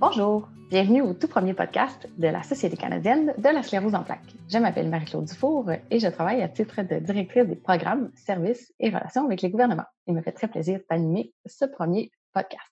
Bonjour, 0.00 0.48
bienvenue 0.70 1.02
au 1.02 1.12
tout 1.12 1.26
premier 1.26 1.54
podcast 1.54 2.08
de 2.18 2.28
la 2.28 2.44
Société 2.44 2.76
canadienne 2.76 3.34
de 3.36 3.48
la 3.48 3.64
sclérose 3.64 3.96
en 3.96 4.04
plaques. 4.04 4.32
Je 4.48 4.56
m'appelle 4.58 4.88
Marie-Claude 4.88 5.24
Dufour 5.24 5.72
et 5.90 5.98
je 5.98 6.06
travaille 6.06 6.40
à 6.40 6.48
titre 6.48 6.82
de 6.82 7.00
directrice 7.00 7.48
des 7.48 7.56
programmes, 7.56 8.12
services 8.14 8.72
et 8.78 8.90
relations 8.90 9.24
avec 9.24 9.42
les 9.42 9.50
gouvernements. 9.50 9.88
Il 10.06 10.14
me 10.14 10.22
fait 10.22 10.30
très 10.30 10.46
plaisir 10.46 10.78
d'animer 10.88 11.32
ce 11.46 11.64
premier 11.64 12.12
podcast. 12.32 12.70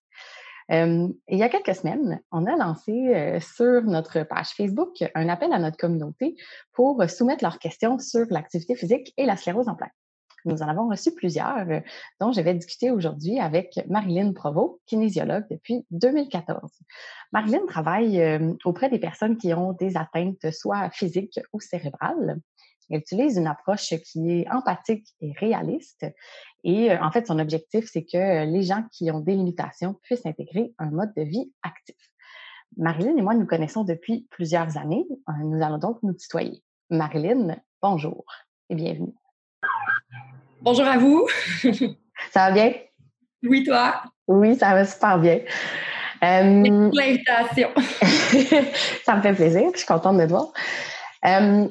Euh, 0.70 1.09
il 1.27 1.39
y 1.39 1.43
a 1.43 1.48
quelques 1.48 1.75
semaines, 1.75 2.20
on 2.30 2.47
a 2.47 2.55
lancé 2.57 2.93
euh, 2.93 3.41
sur 3.41 3.83
notre 3.83 4.23
page 4.23 4.51
Facebook 4.51 5.02
un 5.16 5.29
appel 5.29 5.52
à 5.52 5.59
notre 5.59 5.79
communauté 5.79 6.37
pour 6.74 7.02
soumettre 7.11 7.43
leurs 7.43 7.59
questions 7.59 7.98
sur 7.98 8.27
l'activité 8.30 8.77
physique 8.77 9.12
et 9.16 9.27
la 9.27 9.37
sclérose 9.37 9.66
en 9.66 9.74
plaques. 9.74 9.97
Nous 10.47 10.63
en 10.63 10.69
avons 10.69 10.89
reçu 10.89 11.13
plusieurs, 11.13 11.69
euh, 11.69 11.81
dont 12.21 12.31
je 12.31 12.41
vais 12.41 12.55
discuter 12.55 12.93
aujourd'hui 12.93 13.41
avec 13.41 13.81
Marilyn 13.89 14.33
Provost, 14.33 14.80
kinésiologue 14.87 15.45
depuis 15.51 15.84
2014. 15.91 16.70
Marilyn 17.33 17.66
travaille 17.66 18.23
euh, 18.23 18.55
auprès 18.65 18.89
des 18.89 19.01
personnes 19.01 19.37
qui 19.39 19.53
ont 19.53 19.73
des 19.73 19.97
atteintes 19.97 20.51
soit 20.53 20.89
physiques 20.91 21.41
ou 21.53 21.59
cérébrales. 21.59 22.39
Elle 22.89 23.01
utilise 23.01 23.37
une 23.37 23.48
approche 23.48 23.89
qui 23.89 24.30
est 24.30 24.48
empathique 24.48 25.09
et 25.20 25.33
réaliste. 25.33 26.06
Et 26.62 26.92
euh, 26.92 27.03
en 27.03 27.11
fait, 27.11 27.27
son 27.27 27.41
objectif, 27.41 27.89
c'est 27.92 28.05
que 28.05 28.45
les 28.45 28.62
gens 28.62 28.84
qui 28.92 29.11
ont 29.11 29.20
des 29.20 29.34
limitations 29.34 29.95
puissent 30.05 30.27
intégrer 30.27 30.73
un 30.78 30.91
mode 30.91 31.12
de 31.17 31.23
vie 31.23 31.53
actif. 31.65 31.97
Marilyn 32.77 33.17
et 33.17 33.23
moi 33.23 33.34
nous 33.34 33.47
connaissons 33.47 33.83
depuis 33.83 34.28
plusieurs 34.31 34.77
années. 34.77 35.06
Nous 35.45 35.62
allons 35.62 35.78
donc 35.78 35.98
nous 36.05 36.15
tutoyer. 36.15 36.62
Marilyn, 36.91 37.56
bonjour 37.83 38.25
et 38.69 38.77
bienvenue. 38.77 39.15
Bonjour 40.62 40.87
à 40.87 40.96
vous. 40.96 41.27
ça 42.33 42.48
va 42.48 42.51
bien? 42.51 42.73
Oui, 43.45 43.62
toi? 43.64 44.02
Oui, 44.27 44.56
ça 44.56 44.74
va 44.74 44.84
super 44.84 45.19
bien. 45.19 45.41
Euh... 46.25 46.91
l'invitation. 46.92 47.69
ça 49.05 49.16
me 49.16 49.22
fait 49.22 49.34
plaisir, 49.34 49.70
je 49.72 49.78
suis 49.78 49.86
contente 49.86 50.16
de 50.16 50.25
te 50.25 50.31
voir. 50.31 50.48
Euh, 51.27 51.69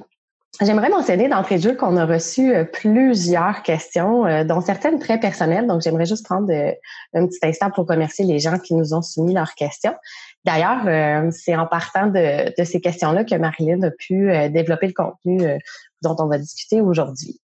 j'aimerais 0.62 0.90
mentionner 0.90 1.28
d'entrée 1.28 1.58
de 1.58 1.64
jeu 1.64 1.76
qu'on 1.76 1.98
a 1.98 2.06
reçu 2.06 2.54
euh, 2.54 2.64
plusieurs 2.64 3.64
questions, 3.64 4.26
euh, 4.26 4.44
dont 4.44 4.62
certaines 4.62 5.00
très 5.00 5.20
personnelles. 5.20 5.66
Donc, 5.66 5.82
j'aimerais 5.82 6.06
juste 6.06 6.24
prendre 6.24 6.52
un 7.14 7.28
petit 7.28 7.40
instant 7.42 7.72
pour 7.72 7.88
remercier 7.88 8.24
les 8.24 8.40
gens 8.40 8.60
qui 8.60 8.76
nous 8.76 8.94
ont 8.94 9.02
soumis 9.02 9.34
leurs 9.34 9.56
questions. 9.56 9.96
D'ailleurs, 10.44 11.32
c'est 11.32 11.56
en 11.56 11.66
partant 11.66 12.06
de, 12.06 12.54
de 12.56 12.64
ces 12.64 12.80
questions-là 12.80 13.24
que 13.24 13.34
Marilyn 13.34 13.82
a 13.82 13.90
pu 13.90 14.30
développer 14.52 14.86
le 14.86 14.94
contenu 14.94 15.42
dont 16.04 16.16
on 16.20 16.28
va 16.28 16.38
discuter 16.38 16.82
aujourd'hui. 16.82 17.42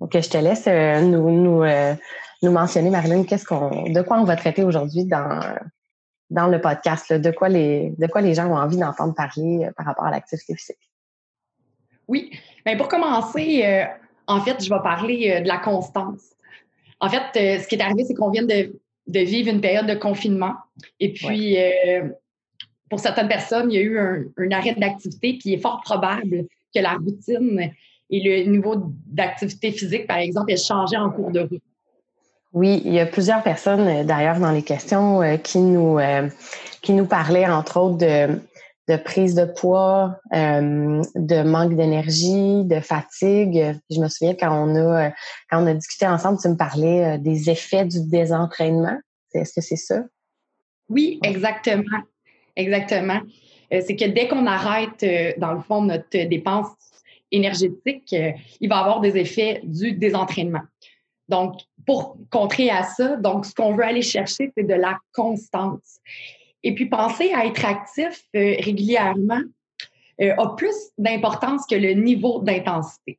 Donc, 0.00 0.12
je 0.12 0.28
te 0.28 0.38
laisse 0.38 0.66
euh, 0.66 1.00
nous, 1.00 1.30
nous, 1.30 1.62
euh, 1.62 1.94
nous 2.42 2.50
mentionner, 2.50 2.90
Marilyn, 2.90 3.24
qu'est-ce 3.24 3.44
qu'on, 3.44 3.90
de 3.90 4.02
quoi 4.02 4.18
on 4.18 4.24
va 4.24 4.36
traiter 4.36 4.64
aujourd'hui 4.64 5.04
dans, 5.04 5.40
dans 6.30 6.48
le 6.48 6.60
podcast, 6.60 7.12
de, 7.12 7.30
quoi 7.30 7.48
les, 7.48 7.94
de 7.96 8.06
quoi 8.06 8.20
les 8.20 8.34
gens 8.34 8.48
ont 8.48 8.56
envie 8.56 8.76
d'entendre 8.76 9.14
parler 9.14 9.64
euh, 9.64 9.72
par 9.76 9.86
rapport 9.86 10.06
à 10.06 10.10
l'activité 10.10 10.54
physique? 10.54 10.90
Oui. 12.08 12.30
Bien, 12.66 12.76
pour 12.76 12.88
commencer, 12.88 13.86
en 14.26 14.40
fait, 14.40 14.62
je 14.62 14.68
vais 14.68 14.82
parler 14.82 15.40
de 15.40 15.48
la 15.48 15.56
constance. 15.58 16.34
En 17.00 17.08
fait, 17.08 17.60
ce 17.60 17.66
qui 17.66 17.76
est 17.76 17.82
arrivé, 17.82 18.04
c'est 18.04 18.14
qu'on 18.14 18.30
vient 18.30 18.42
de, 18.42 18.78
de, 19.06 19.20
vivre 19.20 19.50
une 19.50 19.62
période 19.62 19.86
de 19.86 19.94
confinement. 19.94 20.54
Et 21.00 21.14
puis, 21.14 21.56
pour 22.90 23.00
certaines 23.00 23.28
personnes, 23.28 23.72
il 23.72 23.74
y 23.74 23.78
a 23.78 23.82
eu 23.82 23.98
un, 23.98 24.24
un 24.36 24.50
arrêt 24.50 24.74
d'activité, 24.74 25.38
puis 25.38 25.42
il 25.46 25.54
est 25.54 25.62
fort 25.62 25.80
probable 25.82 26.44
que 26.74 26.80
la 26.80 26.92
routine 26.94 27.72
et 28.10 28.22
le 28.22 28.50
niveau 28.50 28.76
d'activité 29.06 29.72
physique, 29.72 30.06
par 30.06 30.18
exemple, 30.18 30.52
est 30.52 30.64
changé 30.64 30.96
en 30.96 31.10
cours 31.10 31.30
de 31.30 31.40
route. 31.40 31.62
Oui, 32.54 32.80
il 32.84 32.92
y 32.92 33.00
a 33.00 33.06
plusieurs 33.06 33.42
personnes, 33.42 33.88
euh, 33.88 34.04
d'ailleurs, 34.04 34.38
dans 34.38 34.52
les 34.52 34.62
questions 34.62 35.20
euh, 35.22 35.36
qui 35.36 35.58
nous, 35.58 35.98
euh, 35.98 36.28
qui 36.82 36.92
nous 36.92 37.06
parlaient, 37.06 37.48
entre 37.48 37.80
autres, 37.80 37.98
de, 37.98 38.38
de 38.88 38.96
prise 38.96 39.34
de 39.34 39.44
poids, 39.44 40.20
de 40.30 41.42
manque 41.42 41.74
d'énergie, 41.74 42.64
de 42.64 42.80
fatigue. 42.80 43.74
Je 43.90 43.98
me 43.98 44.08
souviens 44.08 44.34
quand 44.34 44.52
on 44.52 44.76
a 44.76 45.10
quand 45.50 45.64
on 45.64 45.66
a 45.66 45.74
discuté 45.74 46.06
ensemble, 46.06 46.38
tu 46.38 46.48
me 46.48 46.56
parlais 46.56 47.18
des 47.18 47.48
effets 47.48 47.86
du 47.86 48.06
désentraînement. 48.06 48.98
Est-ce 49.32 49.54
que 49.54 49.62
c'est 49.62 49.76
ça? 49.76 50.02
Oui, 50.90 51.18
exactement. 51.24 52.02
Exactement. 52.56 53.20
C'est 53.70 53.96
que 53.96 54.04
dès 54.04 54.28
qu'on 54.28 54.46
arrête, 54.46 55.02
dans 55.38 55.54
le 55.54 55.60
fond, 55.62 55.80
notre 55.80 56.28
dépense 56.28 56.68
énergétique, 57.34 58.12
euh, 58.12 58.32
il 58.60 58.68
va 58.68 58.78
avoir 58.78 59.00
des 59.00 59.16
effets 59.16 59.60
du 59.64 59.92
désentraînement. 59.92 60.62
Donc, 61.28 61.60
pour 61.86 62.16
contrer 62.30 62.70
à 62.70 62.84
ça, 62.84 63.16
donc 63.16 63.46
ce 63.46 63.54
qu'on 63.54 63.74
veut 63.74 63.84
aller 63.84 64.02
chercher, 64.02 64.52
c'est 64.56 64.66
de 64.66 64.74
la 64.74 64.98
constance. 65.12 65.98
Et 66.62 66.74
puis, 66.74 66.86
penser 66.86 67.32
à 67.34 67.46
être 67.46 67.64
actif 67.64 68.22
euh, 68.36 68.54
régulièrement 68.60 69.40
euh, 70.20 70.34
a 70.36 70.54
plus 70.56 70.76
d'importance 70.96 71.66
que 71.68 71.74
le 71.74 71.92
niveau 71.92 72.40
d'intensité. 72.40 73.18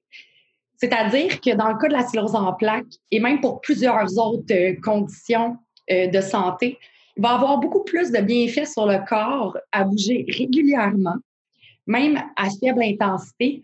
C'est-à-dire 0.78 1.42
que 1.42 1.56
dans 1.56 1.70
le 1.70 1.78
cas 1.78 1.88
de 1.88 1.94
la 1.94 2.06
sclérose 2.06 2.36
en 2.36 2.54
plaques, 2.54 2.96
et 3.12 3.20
même 3.20 3.42
pour 3.42 3.62
plusieurs 3.62 4.18
autres 4.18 4.82
conditions 4.82 5.58
de 5.90 6.20
santé, 6.22 6.78
il 7.16 7.22
va 7.22 7.36
avoir 7.36 7.60
beaucoup 7.60 7.84
plus 7.84 8.12
de 8.12 8.20
bienfaits 8.20 8.68
sur 8.68 8.86
le 8.86 9.06
corps 9.08 9.58
à 9.72 9.86
bouger 9.86 10.26
régulièrement, 10.28 11.16
même 11.88 12.22
à 12.36 12.50
faible 12.50 12.84
intensité, 12.84 13.62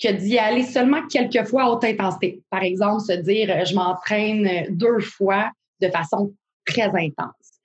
que 0.00 0.12
d'y 0.12 0.38
aller 0.38 0.62
seulement 0.62 1.06
quelques 1.08 1.44
fois 1.48 1.64
à 1.64 1.70
haute 1.70 1.84
intensité. 1.84 2.42
Par 2.50 2.62
exemple, 2.62 3.02
se 3.02 3.12
dire, 3.12 3.50
euh, 3.50 3.64
je 3.64 3.74
m'entraîne 3.74 4.66
deux 4.70 5.00
fois 5.00 5.50
de 5.80 5.88
façon 5.88 6.34
très 6.64 6.86
intense. 6.86 7.60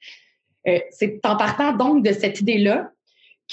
Euh, 0.67 0.79
c'est 0.91 1.19
en 1.25 1.35
partant 1.35 1.73
donc 1.73 2.03
de 2.03 2.11
cette 2.11 2.39
idée-là 2.41 2.89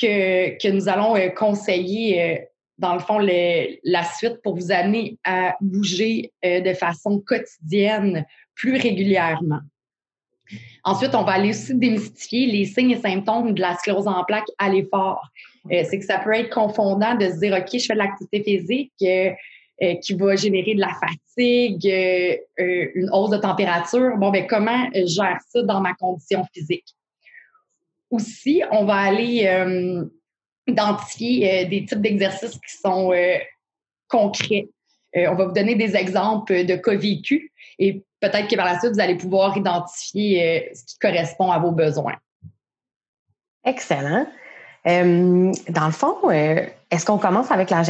que, 0.01 0.57
que 0.59 0.69
nous 0.69 0.89
allons 0.89 1.17
euh, 1.17 1.29
conseiller, 1.29 2.47
dans 2.79 2.95
le 2.95 3.01
fond, 3.01 3.19
la 3.19 4.05
suite 4.05 4.41
pour 4.43 4.57
vous 4.57 4.73
amener 4.73 5.19
à 5.25 5.55
bouger 5.61 6.33
de 6.43 6.73
façon 6.73 7.21
quotidienne 7.21 8.25
plus 8.55 8.77
régulièrement. 8.77 9.61
Ensuite, 10.85 11.15
on 11.15 11.25
va 11.25 11.33
aller 11.33 11.51
aussi 11.51 11.75
démystifier 11.75 12.47
les 12.47 12.65
signes 12.65 12.93
et 12.93 13.01
symptômes 13.01 13.53
de 13.53 13.61
la 13.61 13.77
sclérose 13.77 14.09
en 14.09 14.25
plaques 14.25 14.49
à 14.59 14.69
l'effort. 14.69 15.29
Euh, 15.71 15.83
c'est 15.89 15.99
que 15.99 16.05
ça 16.05 16.19
peut 16.19 16.33
être 16.33 16.51
confondant 16.51 17.15
de 17.15 17.29
se 17.29 17.39
dire, 17.39 17.57
OK, 17.57 17.69
je 17.73 17.85
fais 17.85 17.93
de 17.93 17.99
l'activité 17.99 18.43
physique 18.43 18.93
euh, 19.03 19.31
euh, 19.83 19.95
qui 19.97 20.15
va 20.15 20.37
générer 20.37 20.75
de 20.75 20.81
la 20.81 20.93
fatigue, 20.95 21.87
une 22.59 23.11
hausse 23.13 23.31
de 23.31 23.39
température. 23.39 24.17
Bon, 24.17 24.31
ben 24.31 24.47
comment 24.47 24.89
je 24.95 25.07
gère 25.07 25.39
ça 25.49 25.63
dans 25.63 25.81
ma 25.81 25.95
condition 25.95 26.45
physique? 26.53 26.95
Aussi, 28.11 28.63
on 28.73 28.85
va 28.85 28.97
aller 28.97 29.49
identifier 30.67 31.65
des 31.67 31.85
types 31.87 32.01
d'exercices 32.01 32.59
qui 32.59 32.77
sont 32.77 33.13
concrets. 34.09 34.69
on 35.15 35.35
va 35.35 35.47
vous 35.47 35.53
donner 35.53 35.77
des 35.77 35.97
exemples 35.97 36.67
de 36.67 36.75
cas 36.77 36.97
vécus 36.97 37.49
et 37.79 38.05
peut-être 38.21 38.49
que 38.49 38.57
par 38.57 38.67
la 38.67 38.79
suite, 38.79 38.93
vous 38.93 39.01
allez 39.01 39.17
pouvoir 39.17 39.57
identifier 39.57 40.71
ce 40.75 40.85
qui 40.85 40.99
correspond 40.99 41.51
à 41.51 41.59
vos 41.59 41.73
besoins. 41.73 42.17
Excellent. 43.65 44.27
Euh, 44.87 45.53
dans 45.69 45.87
le 45.87 45.93
fond, 45.93 46.17
euh, 46.25 46.65
est-ce 46.91 47.05
qu'on 47.05 47.19
commence 47.19 47.51
avec 47.51 47.69
la, 47.69 47.83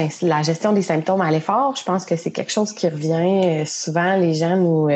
gestion 0.43 0.73
des 0.73 0.83
symptômes 0.83 1.21
à 1.21 1.31
l'effort? 1.31 1.77
Je 1.77 1.85
pense 1.85 2.05
que 2.05 2.17
c'est 2.17 2.33
quelque 2.33 2.51
chose 2.51 2.73
qui 2.73 2.89
revient 2.89 3.61
euh, 3.63 3.65
souvent. 3.65 4.17
Les 4.17 4.35
gens 4.35 4.57
nous, 4.57 4.89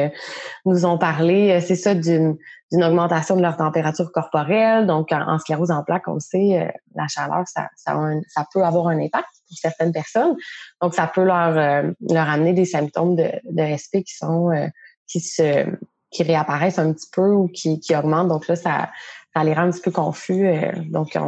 nous 0.64 0.86
ont 0.86 0.98
parlé, 0.98 1.60
c'est 1.60 1.76
ça, 1.76 1.94
d'une 1.94 2.36
augmentation 2.72 3.36
de 3.36 3.42
leur 3.42 3.56
température 3.56 4.10
corporelle. 4.10 4.86
Donc, 4.86 5.12
en, 5.12 5.38
sclérose 5.38 5.70
en 5.70 5.84
plaques, 5.84 6.08
on 6.08 6.18
sait, 6.18 6.74
la 6.96 7.06
chaleur, 7.06 7.44
ça, 7.46 7.68
ça, 7.76 7.94
peut 8.52 8.64
avoir 8.64 8.88
un 8.88 8.98
impact 8.98 9.28
pour 9.48 9.56
certaines 9.56 9.92
personnes. 9.92 10.34
Donc, 10.82 10.94
ça 10.94 11.06
peut 11.06 11.22
leur, 11.22 11.52
leur 12.10 12.28
amener 12.28 12.54
des 12.54 12.64
symptômes 12.64 13.14
de, 13.14 13.30
de 13.44 13.76
SP 13.78 14.02
qui 14.02 14.16
sont 14.16 14.50
qui 15.06 15.20
se 15.20 15.66
qui 16.14 16.22
réapparaissent 16.22 16.78
un 16.78 16.92
petit 16.92 17.08
peu 17.12 17.32
ou 17.32 17.48
qui, 17.48 17.80
qui 17.80 17.94
augmentent. 17.94 18.28
Donc 18.28 18.46
là, 18.46 18.56
ça, 18.56 18.90
ça 19.34 19.44
les 19.44 19.52
rend 19.52 19.62
un 19.62 19.70
petit 19.70 19.82
peu 19.82 19.90
confus. 19.90 20.46
Euh, 20.46 20.72
donc, 20.86 21.18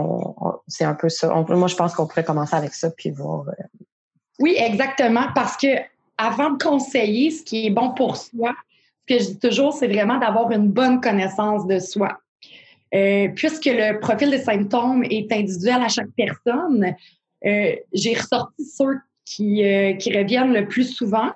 c'est 0.69 0.85
un 0.85 0.95
peu 0.95 1.09
ça. 1.09 1.29
moi, 1.29 1.69
je 1.69 1.75
pense 1.75 1.95
qu'on 1.95 2.07
pourrait 2.07 2.25
commencer 2.25 2.55
avec 2.55 2.73
ça 2.73 2.91
puis 2.91 3.11
voir. 3.11 3.49
Euh. 3.49 3.85
Oui, 4.39 4.55
exactement. 4.57 5.27
Parce 5.35 5.57
que 5.57 5.67
avant 6.17 6.51
de 6.51 6.63
conseiller 6.63 7.31
ce 7.31 7.43
qui 7.43 7.67
est 7.67 7.71
bon 7.71 7.91
pour 7.91 8.17
soi, 8.17 8.55
ce 9.09 9.15
que 9.15 9.23
je 9.23 9.29
dis 9.31 9.39
toujours, 9.39 9.73
c'est 9.73 9.89
vraiment 9.89 10.19
d'avoir 10.19 10.51
une 10.53 10.69
bonne 10.69 11.01
connaissance 11.01 11.67
de 11.67 11.79
soi. 11.81 12.17
Euh, 12.95 13.29
puisque 13.35 13.67
le 13.67 13.99
profil 13.99 14.31
des 14.31 14.39
symptômes 14.39 15.03
est 15.11 15.31
individuel 15.33 15.83
à 15.83 15.89
chaque 15.89 16.11
personne, 16.17 16.95
j'ai 17.43 18.15
ressorti 18.15 18.65
ceux 18.65 18.99
qui, 19.25 19.63
qui 19.99 20.17
reviennent 20.17 20.53
le 20.53 20.67
plus 20.67 20.95
souvent. 20.95 21.31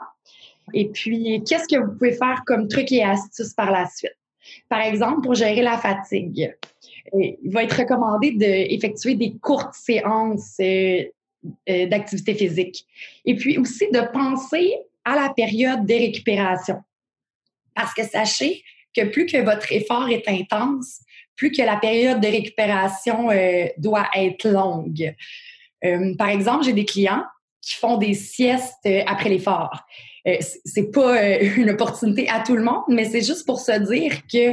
Et 0.75 0.89
puis, 0.89 1.43
qu'est-ce 1.47 1.69
que 1.69 1.81
vous 1.81 1.93
pouvez 1.93 2.13
faire 2.13 2.43
comme 2.47 2.69
truc 2.69 2.91
et 2.93 3.03
astuce 3.03 3.55
par 3.55 3.71
la 3.71 3.87
suite? 3.87 4.17
Par 4.69 4.81
exemple, 4.81 5.23
pour 5.23 5.35
gérer 5.35 5.63
la 5.63 5.79
fatigue, 5.79 6.55
euh, 7.15 7.33
il 7.43 7.53
va 7.53 7.65
être 7.65 7.79
recommandé 7.79 8.33
d'effectuer 8.33 9.15
des 9.15 9.37
courtes 9.39 9.75
séances 9.75 10.57
euh, 10.61 11.05
euh, 11.69 11.87
d'activité 11.87 12.35
physique. 12.35 12.87
Et 13.25 13.35
puis 13.35 13.59
aussi 13.59 13.91
de 13.91 14.01
penser 14.13 14.75
à 15.05 15.15
la 15.15 15.33
période 15.35 15.87
de 15.87 15.95
récupération. 15.95 16.83
Parce 17.75 17.95
que 17.95 18.05
sachez 18.05 18.63
que 18.95 19.07
plus 19.07 19.27
que 19.27 19.39
votre 19.39 19.73
effort 19.73 20.09
est 20.09 20.29
intense, 20.29 21.01
plus 21.37 21.51
que 21.51 21.63
la 21.63 21.77
période 21.77 22.21
de 22.21 22.27
récupération 22.27 23.29
doit 23.79 24.09
être 24.15 24.49
longue. 24.49 25.15
par 26.19 26.29
exemple, 26.29 26.65
j'ai 26.65 26.75
des 26.75 26.85
clients 26.85 27.25
qui 27.63 27.77
font 27.77 27.97
des 27.97 28.13
siestes 28.13 28.87
après 29.07 29.31
l'effort. 29.31 29.87
C'est 30.25 30.91
pas 30.91 31.39
une 31.57 31.71
opportunité 31.71 32.29
à 32.29 32.41
tout 32.41 32.57
le 32.57 32.63
monde, 32.63 32.85
mais 32.89 33.05
c'est 33.05 33.23
juste 33.23 33.47
pour 33.47 33.61
se 33.61 33.73
dire 33.73 34.13
que 34.27 34.53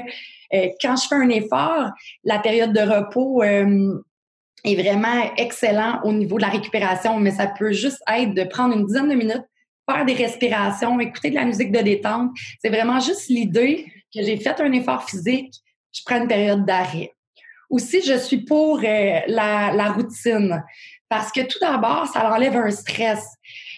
quand 0.82 0.96
je 0.96 1.08
fais 1.08 1.16
un 1.16 1.30
effort, 1.30 1.90
la 2.24 2.40
période 2.40 2.74
de 2.74 2.80
repos 2.80 3.44
est 3.44 4.76
vraiment 4.76 5.32
excellent 5.38 6.00
au 6.04 6.14
niveau 6.14 6.38
de 6.38 6.44
la 6.44 6.50
récupération, 6.50 7.20
mais 7.20 7.32
ça 7.32 7.48
peut 7.48 7.72
juste 7.72 8.02
être 8.08 8.34
de 8.34 8.44
prendre 8.44 8.76
une 8.76 8.86
dizaine 8.86 9.10
de 9.10 9.16
minutes, 9.16 9.46
faire 9.90 10.06
des 10.06 10.14
respirations, 10.14 11.00
écouter 11.00 11.30
de 11.30 11.36
la 11.36 11.46
musique 11.46 11.72
de 11.72 11.80
détente. 11.80 12.32
C'est 12.62 12.70
vraiment 12.70 13.00
juste 13.00 13.30
l'idée 13.30 13.86
que 14.14 14.24
j'ai 14.24 14.38
fait 14.38 14.60
un 14.60 14.72
effort 14.72 15.10
physique, 15.10 15.54
je 15.94 16.02
prends 16.06 16.22
une 16.22 16.28
période 16.28 16.66
d'arrêt. 16.66 17.14
Aussi, 17.70 18.02
je 18.02 18.18
suis 18.18 18.44
pour 18.46 18.80
euh, 18.80 19.20
la, 19.28 19.92
routine 19.92 20.64
parce 21.10 21.32
que 21.32 21.42
tout 21.42 21.60
d'abord, 21.60 22.08
ça 22.08 22.32
enlève 22.32 22.56
un 22.56 22.72
stress. 22.72 23.26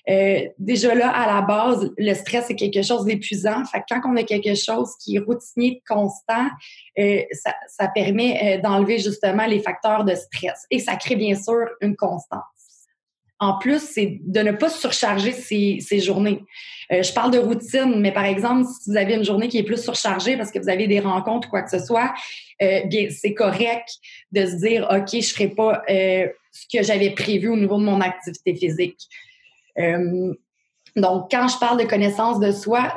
Euh, 0.10 0.48
déjà 0.58 0.96
là, 0.96 1.10
à 1.10 1.28
la 1.36 1.42
base, 1.42 1.92
le 1.98 2.14
stress 2.14 2.46
c'est 2.48 2.56
quelque 2.56 2.82
chose 2.82 3.06
d'épuisant. 3.06 3.64
Fait 3.66 3.84
quand 3.88 4.02
on 4.06 4.16
a 4.16 4.24
quelque 4.24 4.56
chose 4.56 4.92
qui 5.04 5.18
est 5.18 5.20
routinier, 5.20 5.82
constant, 5.88 6.48
euh, 6.98 7.22
ça, 7.68 7.88
permet 7.94 8.58
euh, 8.58 8.62
d'enlever 8.62 8.98
justement 8.98 9.46
les 9.46 9.60
facteurs 9.60 10.04
de 10.04 10.16
stress. 10.16 10.66
Et 10.72 10.80
ça 10.80 10.96
crée 10.96 11.16
bien 11.16 11.36
sûr 11.36 11.68
une 11.82 11.96
constance. 11.96 12.42
En 13.42 13.58
plus, 13.58 13.82
c'est 13.82 14.20
de 14.22 14.42
ne 14.42 14.52
pas 14.52 14.70
surcharger 14.70 15.32
ses, 15.32 16.00
journées. 16.00 16.44
Je 16.90 17.14
parle 17.14 17.32
de 17.32 17.38
routine, 17.38 18.02
mais 18.02 18.12
par 18.12 18.26
exemple, 18.26 18.66
si 18.66 18.92
vous 18.92 18.98
avez 18.98 19.14
une 19.14 19.24
journée 19.24 19.48
qui 19.48 19.58
est 19.58 19.64
plus 19.64 19.82
surchargée 19.82 20.36
parce 20.36 20.52
que 20.52 20.60
vous 20.60 20.68
avez 20.68 20.88
des 20.88 21.00
rencontres 21.00 21.48
ou 21.48 21.52
quoi 21.52 21.62
que 21.62 21.70
ce 21.70 21.80
soit, 21.80 22.14
bien, 22.60 23.08
c'est 23.10 23.34
correct 23.34 23.88
de 24.34 24.46
se 24.46 24.56
dire, 24.56 24.90
OK, 24.92 25.12
je 25.12 25.18
ne 25.18 25.22
ferai 25.22 25.48
pas 25.48 25.82
ce 25.88 26.66
que 26.78 26.84
j'avais 26.84 27.12
prévu 27.12 27.48
au 27.48 27.56
niveau 27.56 27.78
de 27.78 27.86
mon 27.86 28.02
activité 28.02 28.54
physique. 28.56 29.08
Euh, 29.80 30.34
donc, 30.96 31.32
quand 31.32 31.48
je 31.48 31.58
parle 31.60 31.80
de 31.80 31.88
connaissance 31.88 32.40
de 32.40 32.52
soi, 32.52 32.96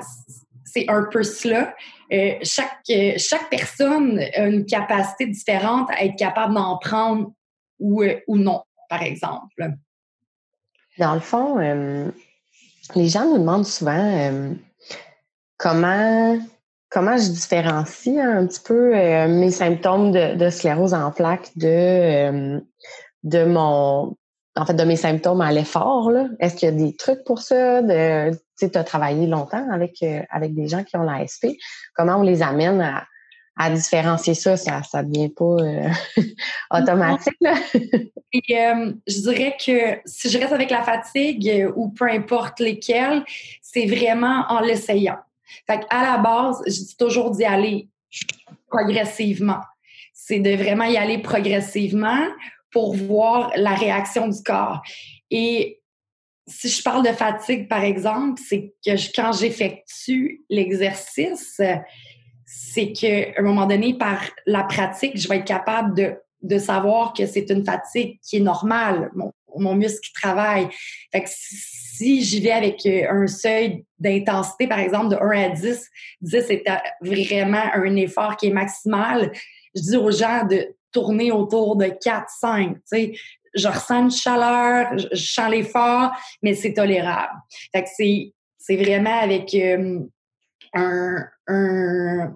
c'est 0.64 0.88
un 0.88 1.04
peu 1.10 1.22
cela. 1.22 1.74
Euh, 2.12 2.34
chaque, 2.42 2.90
chaque 3.16 3.48
personne 3.50 4.18
a 4.18 4.46
une 4.46 4.66
capacité 4.66 5.26
différente 5.26 5.88
à 5.90 6.04
être 6.04 6.16
capable 6.16 6.54
d'en 6.54 6.78
prendre 6.78 7.32
ou, 7.78 8.02
euh, 8.02 8.16
ou 8.26 8.36
non, 8.36 8.62
par 8.88 9.02
exemple. 9.02 9.70
Dans 10.98 11.14
le 11.14 11.20
fond, 11.20 11.56
les 12.94 13.08
gens 13.08 13.24
nous 13.24 13.38
demandent 13.38 13.66
souvent 13.66 14.54
comment, 15.56 16.38
comment 16.90 17.16
je 17.16 17.30
différencie 17.30 18.18
un 18.18 18.46
petit 18.46 18.60
peu 18.60 18.90
mes 19.26 19.50
symptômes 19.50 20.12
de, 20.12 20.34
de, 20.34 20.50
sclérose 20.50 20.92
en 20.92 21.10
plaques 21.10 21.50
de, 21.56 22.62
de 23.22 23.44
mon 23.44 24.14
en 24.56 24.66
fait, 24.66 24.74
de 24.74 24.84
mes 24.84 24.96
symptômes 24.96 25.40
à 25.40 25.50
l'effort, 25.50 26.10
est-ce 26.38 26.56
qu'il 26.56 26.68
y 26.68 26.72
a 26.72 26.74
des 26.74 26.94
trucs 26.94 27.24
pour 27.24 27.40
ça? 27.40 27.82
Tu 27.82 28.70
as 28.74 28.84
travaillé 28.84 29.26
longtemps 29.26 29.66
avec, 29.72 30.02
euh, 30.02 30.20
avec 30.30 30.54
des 30.54 30.68
gens 30.68 30.84
qui 30.84 30.96
ont 30.96 31.02
l'ASP. 31.02 31.48
Comment 31.94 32.16
on 32.16 32.22
les 32.22 32.42
amène 32.42 32.80
à, 32.80 33.04
à 33.56 33.70
différencier 33.70 34.34
ça? 34.34 34.56
Ça 34.56 35.02
ne 35.02 35.08
devient 35.08 35.30
pas 35.30 35.44
euh, 35.44 35.88
automatique. 36.70 37.36
Là. 37.40 37.54
Euh, 37.74 38.92
je 39.06 39.20
dirais 39.20 39.56
que 39.58 40.00
si 40.04 40.30
je 40.30 40.38
reste 40.38 40.52
avec 40.52 40.70
la 40.70 40.82
fatigue 40.82 41.70
ou 41.74 41.88
peu 41.90 42.08
importe 42.08 42.60
lesquels, 42.60 43.24
c'est 43.62 43.86
vraiment 43.86 44.44
en 44.48 44.60
l'essayant. 44.60 45.18
Fait 45.66 45.80
à 45.90 46.02
la 46.02 46.18
base, 46.18 46.62
je 46.66 46.72
dis 46.72 46.96
toujours 46.96 47.30
d'y 47.30 47.44
aller 47.44 47.88
progressivement. 48.68 49.60
C'est 50.12 50.38
de 50.38 50.54
vraiment 50.54 50.84
y 50.84 50.96
aller 50.96 51.18
progressivement 51.18 52.26
pour 52.72 52.94
voir 52.94 53.52
la 53.56 53.74
réaction 53.74 54.28
du 54.28 54.42
corps. 54.42 54.82
Et 55.30 55.80
si 56.46 56.68
je 56.68 56.82
parle 56.82 57.04
de 57.04 57.12
fatigue, 57.12 57.68
par 57.68 57.84
exemple, 57.84 58.40
c'est 58.44 58.74
que 58.84 58.90
quand 59.14 59.32
j'effectue 59.32 60.44
l'exercice, 60.50 61.60
c'est 62.44 62.92
qu'à 62.92 63.38
un 63.38 63.42
moment 63.42 63.66
donné, 63.66 63.94
par 63.94 64.22
la 64.46 64.64
pratique, 64.64 65.16
je 65.16 65.28
vais 65.28 65.36
être 65.36 65.46
capable 65.46 65.94
de, 65.94 66.14
de 66.42 66.58
savoir 66.58 67.12
que 67.12 67.26
c'est 67.26 67.48
une 67.50 67.64
fatigue 67.64 68.18
qui 68.22 68.38
est 68.38 68.40
normale. 68.40 69.10
Mon, 69.14 69.32
mon 69.56 69.74
muscle 69.74 70.00
qui 70.00 70.12
travaille. 70.12 70.68
Fait 71.12 71.22
que 71.22 71.28
si 71.30 72.22
j'y 72.22 72.40
vais 72.40 72.52
avec 72.52 72.84
euh, 72.86 73.06
un 73.10 73.26
seuil 73.26 73.84
d'intensité, 73.98 74.66
par 74.66 74.78
exemple, 74.78 75.10
de 75.10 75.16
1 75.16 75.30
à 75.30 75.48
10, 75.50 75.88
10 76.22 76.44
c'est 76.46 76.64
vraiment 77.00 77.64
un 77.74 77.96
effort 77.96 78.36
qui 78.36 78.48
est 78.48 78.52
maximal, 78.52 79.32
je 79.74 79.82
dis 79.82 79.96
aux 79.96 80.10
gens 80.10 80.44
de 80.44 80.74
tourner 80.92 81.32
autour 81.32 81.76
de 81.76 81.86
4, 81.86 82.28
5. 82.28 82.74
Tu 82.74 82.80
sais, 82.84 83.12
je 83.54 83.68
ressens 83.68 84.04
une 84.04 84.10
chaleur, 84.10 84.98
je, 84.98 85.16
sens 85.16 85.50
l'effort, 85.50 86.12
mais 86.42 86.54
c'est 86.54 86.74
tolérable. 86.74 87.34
Fait 87.72 87.82
que 87.82 87.88
c'est, 87.94 88.32
c'est 88.58 88.76
vraiment 88.76 89.20
avec 89.20 89.54
euh, 89.54 90.00
un, 90.74 91.24
un, 91.48 92.34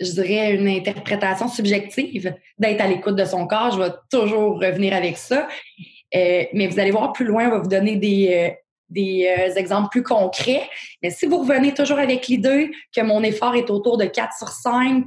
je 0.00 0.10
dirais, 0.12 0.54
une 0.54 0.68
interprétation 0.68 1.48
subjective 1.48 2.34
d'être 2.58 2.80
à 2.80 2.88
l'écoute 2.88 3.16
de 3.16 3.24
son 3.24 3.46
corps. 3.46 3.72
Je 3.72 3.82
vais 3.82 3.92
toujours 4.10 4.60
revenir 4.60 4.94
avec 4.94 5.16
ça. 5.16 5.48
Euh, 6.14 6.44
mais 6.52 6.66
vous 6.66 6.78
allez 6.78 6.90
voir 6.90 7.12
plus 7.12 7.24
loin, 7.24 7.46
on 7.48 7.50
va 7.50 7.58
vous 7.58 7.68
donner 7.68 7.96
des, 7.96 8.50
euh, 8.50 8.50
des 8.90 9.52
exemples 9.56 9.88
plus 9.90 10.02
concrets. 10.02 10.68
Mais 11.02 11.10
si 11.10 11.26
vous 11.26 11.38
revenez 11.38 11.72
toujours 11.72 11.98
avec 11.98 12.26
l'idée 12.26 12.70
que 12.94 13.00
mon 13.00 13.22
effort 13.22 13.54
est 13.54 13.70
autour 13.70 13.96
de 13.96 14.04
4 14.04 14.36
sur 14.36 14.48
5, 14.48 15.06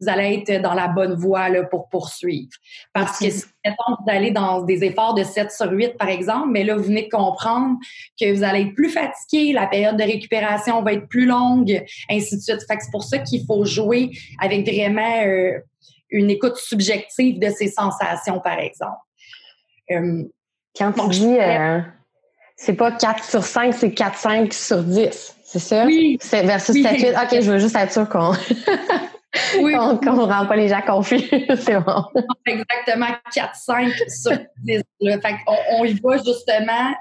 vous 0.00 0.08
allez 0.08 0.44
être 0.46 0.62
dans 0.62 0.74
la 0.74 0.88
bonne 0.88 1.14
voie 1.14 1.48
là, 1.48 1.64
pour 1.64 1.88
poursuivre. 1.88 2.50
Parce 2.92 3.18
que 3.18 3.30
si 3.30 3.44
vous 3.64 4.10
allez 4.10 4.30
dans 4.30 4.62
des 4.62 4.84
efforts 4.84 5.14
de 5.14 5.22
7 5.22 5.50
sur 5.50 5.70
8, 5.70 5.96
par 5.96 6.08
exemple, 6.08 6.48
mais 6.50 6.64
là, 6.64 6.76
vous 6.76 6.84
venez 6.84 7.04
de 7.04 7.08
comprendre 7.08 7.76
que 8.20 8.32
vous 8.32 8.42
allez 8.42 8.62
être 8.62 8.74
plus 8.74 8.90
fatigué, 8.90 9.52
la 9.52 9.66
période 9.66 9.96
de 9.96 10.02
récupération 10.02 10.82
va 10.82 10.92
être 10.92 11.08
plus 11.08 11.26
longue, 11.26 11.82
ainsi 12.10 12.36
de 12.36 12.42
suite. 12.42 12.60
Fait 12.68 12.76
que 12.76 12.84
c'est 12.84 12.90
pour 12.90 13.04
ça 13.04 13.18
qu'il 13.18 13.44
faut 13.46 13.64
jouer 13.64 14.10
avec 14.40 14.66
vraiment 14.68 15.22
euh, 15.24 15.58
une 16.10 16.30
écoute 16.30 16.56
subjective 16.56 17.38
de 17.38 17.48
ces 17.50 17.68
sensations, 17.68 18.40
par 18.40 18.58
exemple. 18.58 18.98
Euh, 19.90 20.24
Quand 20.76 20.92
tu 20.92 21.08
dis, 21.08 21.38
euh, 21.38 21.80
c'est 22.56 22.74
pas 22.74 22.92
4 22.92 23.24
sur 23.24 23.44
5, 23.44 23.72
c'est 23.74 23.88
4-5 23.88 24.52
sur 24.52 24.82
10, 24.82 25.36
c'est 25.44 25.58
ça? 25.58 25.86
Oui. 25.86 26.18
C'est 26.20 26.42
versus 26.42 26.76
7-8. 26.76 27.22
OK, 27.22 27.40
je 27.40 27.52
veux 27.52 27.58
juste 27.58 27.76
être 27.76 27.92
sûr 27.92 28.08
qu'on... 28.08 28.32
Oui. 29.60 29.72
Qu'on 29.74 30.16
ne 30.16 30.32
rend 30.32 30.46
pas 30.46 30.56
les 30.56 30.68
gens 30.68 30.82
confus. 30.82 31.20
c'est 31.56 31.80
bon. 31.80 32.04
Exactement 32.46 33.08
4-5 33.34 34.08
sur 34.08 34.38
10. 34.58 34.82
Fait 35.00 35.36
on, 35.46 35.56
on, 35.78 35.84
y 35.84 35.94
va 35.94 36.16
justement 36.18 36.94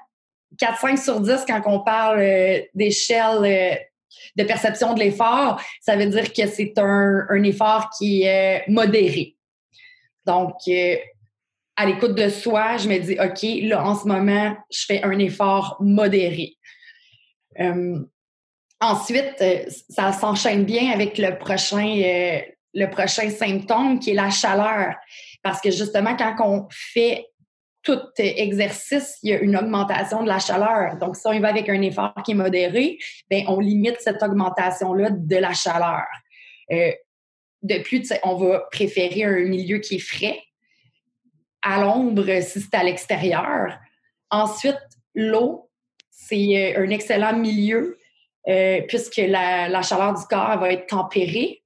4-5 0.60 1.03
sur 1.03 1.19
10 1.19 1.45
quand 1.48 1.62
on 1.65 1.79
parle 1.81 2.19
euh, 2.19 2.62
d'échelle 2.74 3.43
euh, 3.43 3.75
de 4.36 4.43
perception 4.43 4.93
de 4.93 5.00
l'effort. 5.00 5.62
Ça 5.81 5.95
veut 5.95 6.05
dire 6.07 6.31
que 6.31 6.48
c'est 6.48 6.74
un, 6.77 7.25
un, 7.29 7.43
effort 7.43 7.89
qui 7.98 8.24
est 8.24 8.63
modéré. 8.67 9.36
Donc, 10.25 10.55
euh, 10.67 10.95
à 11.75 11.86
l'écoute 11.86 12.15
de 12.15 12.29
soi, 12.29 12.77
je 12.77 12.88
me 12.88 12.98
dis, 12.98 13.17
OK, 13.19 13.69
là, 13.69 13.86
en 13.86 13.95
ce 13.95 14.07
moment, 14.07 14.55
je 14.71 14.86
fais 14.86 15.03
un 15.03 15.19
effort 15.19 15.77
modéré. 15.79 16.57
Ensuite, 18.82 19.36
euh, 19.41 19.65
ça 19.89 20.12
s'enchaîne 20.12 20.65
bien 20.65 20.91
avec 20.91 21.17
le 21.17 21.38
prochain, 21.38 21.88
euh, 21.88 22.41
le 22.74 22.89
prochain 22.89 23.29
symptôme 23.29 24.00
qui 24.00 24.12
est 24.12 24.15
la 24.15 24.29
chaleur. 24.29 24.96
Parce 25.41 25.62
que 25.62 25.72
justement, 25.72 26.15
quand 26.15 26.36
on 26.39 26.67
fait 26.70 27.25
tout 27.84 28.01
exercice, 28.17 29.17
il 29.22 29.29
y 29.29 29.34
a 29.34 29.39
une 29.39 29.55
augmentation 29.55 30.24
de 30.24 30.27
la 30.27 30.39
chaleur. 30.39 30.98
Donc, 30.98 31.15
si 31.15 31.22
on 31.25 31.32
y 31.32 31.39
va 31.39 31.50
avec 31.50 31.70
un 31.70 31.82
effort 31.84 32.13
qui 32.25 32.32
est 32.32 32.36
modéré, 32.36 32.98
bien, 33.29 33.46
on 33.48 33.60
limite 33.60 33.98
cette 34.00 34.22
augmentation-là 34.22 35.10
de 35.12 35.36
la 35.36 35.53
chaleur. 35.53 36.03
Euh, 36.72 36.91
de 37.62 37.77
plus, 37.79 38.12
on 38.24 38.36
va 38.36 38.62
préférer 38.72 39.24
un 39.24 39.46
milieu 39.46 39.77
qui 39.77 39.96
est 39.96 40.00
frais, 40.00 40.41
à 41.62 41.82
l'ombre 41.82 42.41
si 42.41 42.60
c'est 42.60 42.75
à 42.75 42.84
l'extérieur. 42.84 43.77
Ensuite, 44.32 44.82
l'eau, 45.13 45.70
c'est 46.10 46.75
un 46.75 46.89
excellent 46.89 47.38
milieu 47.38 47.98
euh, 48.47 48.81
puisque 48.87 49.17
la, 49.17 49.81
chaleur 49.81 50.13
du 50.13 50.23
corps 50.29 50.59
va 50.59 50.71
être 50.71 50.87
tempérée. 50.87 51.63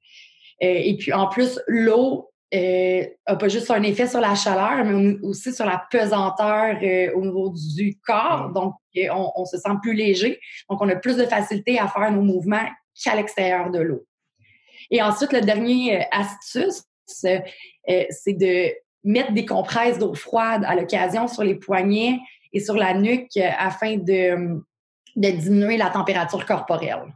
Euh, 0.64 0.68
et 0.68 0.96
puis 0.98 1.12
en 1.12 1.28
plus, 1.28 1.60
l'eau 1.68 2.32
n'a 2.54 2.60
euh, 2.60 3.36
pas 3.38 3.48
juste 3.50 3.70
un 3.70 3.84
effet 3.84 4.08
sur 4.08 4.22
la 4.22 4.34
chaleur, 4.34 4.86
mais 4.86 5.18
aussi 5.22 5.54
sur 5.54 5.66
la 5.66 5.86
pesanteur 5.92 6.78
au 7.16 7.22
niveau 7.22 7.54
du 7.76 8.00
corps. 8.02 8.52
Donc, 8.54 8.76
on, 9.12 9.46
se 9.46 9.58
sent 9.58 9.70
plus 9.82 9.94
léger. 9.94 10.40
Donc, 10.70 10.82
on 10.82 10.90
a 10.90 10.96
plus 10.96 11.18
de 11.18 11.26
facilité 11.26 11.80
à 11.80 11.88
faire 11.88 12.12
nos 12.12 12.22
mouvements 12.22 12.68
qu'à 13.02 13.16
l'extérieur 13.16 13.70
de 13.72 13.80
l'eau. 13.80 14.06
Et 14.90 15.02
ensuite, 15.02 15.34
le 15.34 15.42
dernier 15.42 16.06
astuce, 16.12 16.84
c'est 17.06 17.44
de 18.28 18.72
mettre 19.04 19.34
des 19.34 19.46
compresses 19.46 20.00
d'eau 20.00 20.14
froide 20.14 20.64
à 20.66 20.76
l'occasion 20.76 21.28
sur 21.28 21.44
les 21.44 21.56
poignets 21.56 22.20
et 22.54 22.60
sur 22.60 22.76
la 22.76 22.94
nuque 22.94 23.38
afin 23.38 23.98
de 23.98 24.62
de 25.16 25.30
diminuer 25.30 25.78
la 25.78 25.90
température 25.90 26.46
corporelle. 26.46 27.14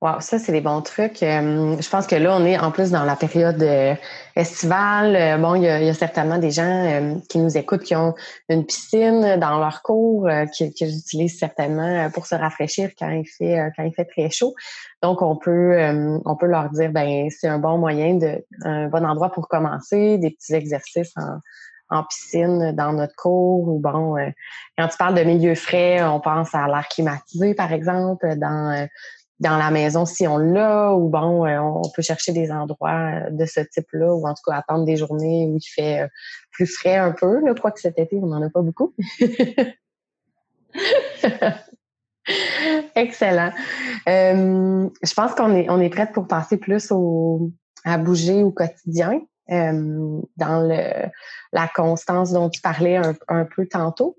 Wow, 0.00 0.20
ça, 0.20 0.38
c'est 0.38 0.52
des 0.52 0.60
bons 0.60 0.80
trucs. 0.80 1.24
Euh, 1.24 1.76
je 1.80 1.88
pense 1.88 2.06
que 2.06 2.14
là, 2.14 2.36
on 2.36 2.44
est 2.44 2.56
en 2.56 2.70
plus 2.70 2.92
dans 2.92 3.02
la 3.02 3.16
période 3.16 3.60
euh, 3.60 3.96
estivale. 4.36 5.16
Euh, 5.16 5.38
bon, 5.38 5.56
il 5.56 5.64
y, 5.64 5.68
a, 5.68 5.92
certainement 5.92 6.38
des 6.38 6.52
gens 6.52 7.20
qui 7.28 7.38
nous 7.38 7.58
écoutent 7.58 7.82
qui 7.82 7.96
ont 7.96 8.14
une 8.48 8.64
piscine 8.64 9.40
dans 9.40 9.58
leur 9.58 9.82
cours, 9.82 10.28
qui, 10.54 10.72
qui 10.72 10.84
utilisent 10.84 11.40
certainement 11.40 12.08
pour 12.10 12.26
se 12.26 12.36
rafraîchir 12.36 12.90
quand 12.96 13.10
il 13.10 13.26
fait 13.26 13.72
quand 13.74 13.82
il 13.82 13.92
fait 13.92 14.04
très 14.04 14.30
chaud. 14.30 14.54
Donc, 15.02 15.20
on 15.20 15.34
peut 15.34 15.76
on 16.24 16.36
peut 16.36 16.46
leur 16.46 16.70
dire 16.70 16.92
ben 16.92 17.28
c'est 17.30 17.48
un 17.48 17.58
bon 17.58 17.76
moyen 17.78 18.14
de 18.14 18.44
un 18.64 18.86
bon 18.86 19.04
endroit 19.04 19.32
pour 19.32 19.48
commencer, 19.48 20.16
des 20.18 20.30
petits 20.30 20.54
exercices 20.54 21.12
en, 21.16 21.40
en 21.90 22.04
piscine 22.04 22.72
dans 22.72 22.92
notre 22.92 23.14
cours 23.16 23.68
ou 23.68 23.78
bon 23.78 24.16
quand 24.76 24.88
tu 24.88 24.96
parles 24.98 25.14
de 25.14 25.22
milieu 25.22 25.54
frais 25.54 26.02
on 26.02 26.20
pense 26.20 26.54
à 26.54 26.66
l'air 26.66 26.86
climatisé 26.88 27.54
par 27.54 27.72
exemple 27.72 28.36
dans 28.36 28.88
dans 29.40 29.56
la 29.56 29.70
maison 29.70 30.04
si 30.04 30.26
on 30.26 30.36
l'a, 30.38 30.92
ou 30.94 31.08
bon, 31.08 31.46
euh, 31.46 31.60
on 31.60 31.88
peut 31.94 32.02
chercher 32.02 32.32
des 32.32 32.50
endroits 32.50 33.26
euh, 33.26 33.30
de 33.30 33.44
ce 33.44 33.60
type-là, 33.60 34.12
ou 34.12 34.26
en 34.26 34.34
tout 34.34 34.42
cas 34.44 34.56
attendre 34.56 34.84
des 34.84 34.96
journées 34.96 35.46
où 35.46 35.56
il 35.56 35.62
fait 35.62 36.00
euh, 36.02 36.08
plus 36.50 36.66
frais 36.66 36.96
un 36.96 37.12
peu. 37.12 37.40
Là, 37.44 37.54
que 37.54 37.80
cet 37.80 37.98
été, 37.98 38.18
on 38.20 38.26
n'en 38.26 38.42
a 38.42 38.50
pas 38.50 38.62
beaucoup. 38.62 38.94
Excellent. 42.94 43.52
je 44.06 45.14
pense 45.14 45.34
qu'on 45.34 45.54
est, 45.54 45.70
on 45.70 45.80
est 45.80 45.88
prête 45.88 46.12
pour 46.12 46.26
passer 46.26 46.58
plus 46.58 46.92
au, 46.92 47.50
à 47.84 47.96
bouger 47.96 48.42
au 48.42 48.50
quotidien, 48.50 49.22
dans 49.48 50.68
le, 50.68 51.08
la 51.52 51.68
constance 51.74 52.32
dont 52.32 52.50
tu 52.50 52.60
parlais 52.60 53.00
un, 53.28 53.44
peu 53.44 53.66
tantôt? 53.66 54.16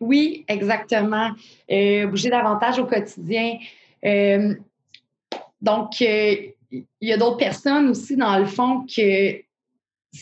Oui, 0.00 0.44
exactement. 0.48 1.30
bouger 1.68 2.30
davantage 2.30 2.78
au 2.78 2.86
quotidien. 2.86 3.58
Euh, 4.04 4.54
donc, 5.60 6.02
euh, 6.02 6.36
il 6.70 6.86
y 7.00 7.12
a 7.12 7.16
d'autres 7.16 7.36
personnes 7.36 7.88
aussi, 7.88 8.16
dans 8.16 8.38
le 8.38 8.46
fond, 8.46 8.84
que 8.86 9.40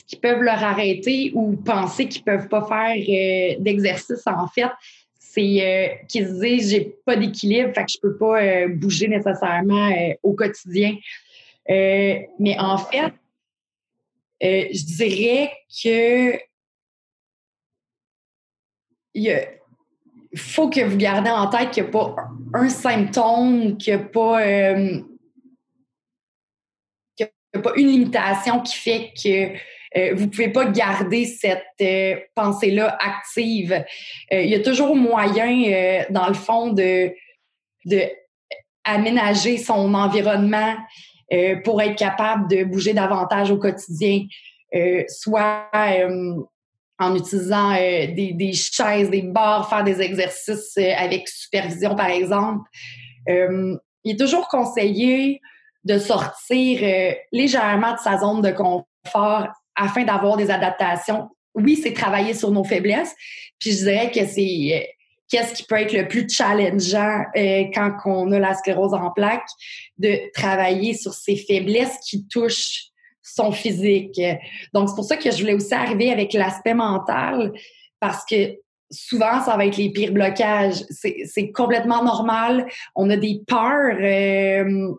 qui 0.07 0.17
peuvent 0.23 0.43
leur 0.43 0.63
arrêter 0.63 1.33
ou 1.35 1.57
penser 1.57 2.07
qu'ils 2.07 2.23
ne 2.25 2.37
peuvent 2.37 2.49
pas 2.49 2.65
faire 2.65 2.97
euh, 2.97 3.57
d'exercice, 3.61 4.23
en 4.27 4.47
fait, 4.47 4.71
c'est 5.19 6.05
qu'ils 6.09 6.29
se 6.29 6.41
disent 6.41 6.71
j'ai 6.71 6.95
pas 7.05 7.17
d'équilibre, 7.17 7.73
fait 7.75 7.85
que 7.85 7.93
je 7.93 7.99
peux 8.01 8.17
pas 8.17 8.69
bouger 8.69 9.09
nécessairement 9.09 9.91
au 10.23 10.33
quotidien. 10.35 10.97
mais 11.69 12.57
en 12.59 12.79
fait, 12.79 13.13
je 14.41 14.97
dirais 14.97 15.53
que 15.83 16.39
il 19.15 19.31
a, 19.31 19.41
faut 20.37 20.69
que 20.69 20.81
vous 20.81 20.97
gardez 20.97 21.31
en 21.31 21.49
tête 21.49 21.71
qu'il 21.71 21.83
n'y 21.85 21.89
a 21.89 21.93
pas 21.93 22.17
un 22.55 22.69
symptôme, 22.69 23.77
qu'il 23.77 23.97
n'y 23.97 24.03
a 24.03 24.05
pas, 24.05 24.43
euh, 24.43 25.01
pas 27.63 27.73
une 27.77 27.89
limitation 27.89 28.61
qui 28.61 28.77
fait 28.77 29.13
que 29.21 29.57
euh, 29.99 30.15
vous 30.15 30.27
ne 30.27 30.31
pouvez 30.31 30.51
pas 30.51 30.67
garder 30.67 31.25
cette 31.25 31.65
euh, 31.81 32.17
pensée-là 32.37 32.97
active. 33.01 33.85
il 34.31 34.49
y 34.49 34.55
a 34.55 34.61
toujours 34.61 34.95
moyen, 34.95 36.05
dans 36.11 36.29
le 36.29 36.35
fond, 36.35 36.73
de, 36.73 37.13
de 37.87 38.03
son 39.59 39.95
environnement 39.95 40.77
pour 41.65 41.81
être 41.81 41.97
capable 41.97 42.49
de 42.49 42.65
bouger 42.65 42.93
davantage 42.93 43.51
au 43.51 43.59
quotidien. 43.59 44.27
soit 45.09 45.69
en 47.01 47.17
utilisant 47.17 47.73
euh, 47.73 48.07
des, 48.15 48.53
chaises, 48.53 49.11
des 49.11 49.23
barres, 49.23 49.69
faire 49.69 49.83
des 49.83 50.01
exercices 50.01 50.77
euh, 50.79 50.93
avec 50.97 51.29
supervision, 51.29 51.97
par 51.97 52.09
exemple. 52.09 52.69
Euh, 53.29 53.77
il 54.05 54.13
est 54.13 54.19
toujours 54.19 54.47
conseillé 54.49 55.41
de 55.85 55.99
sortir 55.99 57.15
légèrement 57.33 57.95
de 57.95 57.99
sa 57.99 58.19
zone 58.19 58.43
de 58.43 58.51
confort 58.51 59.49
afin 59.75 60.05
d'avoir 60.05 60.37
des 60.37 60.51
adaptations. 60.51 61.31
Oui, 61.55 61.81
c'est 61.83 61.95
travailler 61.95 62.35
sur 62.35 62.51
nos 62.51 62.65
faiblesses. 62.65 63.15
Puis 63.59 63.73
je 63.73 63.79
dirais 63.79 64.11
que 64.11 64.27
c'est 64.27 64.91
qu'est-ce 65.31 65.55
qui 65.55 65.63
peut 65.65 65.77
être 65.77 65.93
le 65.93 66.09
plus 66.09 66.29
challengeant 66.29 67.25
quand 67.75 67.93
on 68.05 68.33
a 68.33 68.39
la 68.39 68.55
sclérose 68.55 68.95
en 68.95 69.11
plaques, 69.11 69.49
de 69.99 70.31
travailler 70.35 70.95
sur 70.95 71.15
ces 71.15 71.37
faiblesses 71.37 71.97
qui 72.05 72.27
touchent 72.27 72.91
son 73.23 73.53
physique. 73.53 74.21
Donc, 74.75 74.89
c'est 74.89 74.95
pour 74.95 75.05
ça 75.05 75.17
que 75.17 75.31
je 75.31 75.39
voulais 75.39 75.55
aussi 75.55 75.73
arriver 75.73 76.11
avec 76.11 76.33
l'aspect 76.33 76.75
mental, 76.75 77.53
parce 78.01 78.25
que 78.25 78.57
souvent, 78.91 79.43
ça 79.43 79.57
va 79.57 79.67
être 79.67 79.77
les 79.77 79.91
pires 79.91 80.13
blocages. 80.13 80.85
C'est 80.91 81.53
complètement 81.53 82.03
normal. 82.03 82.67
On 82.95 83.09
a 83.11 83.17
des 83.17 83.43
peurs, 83.47 83.97
euh, 84.01 84.95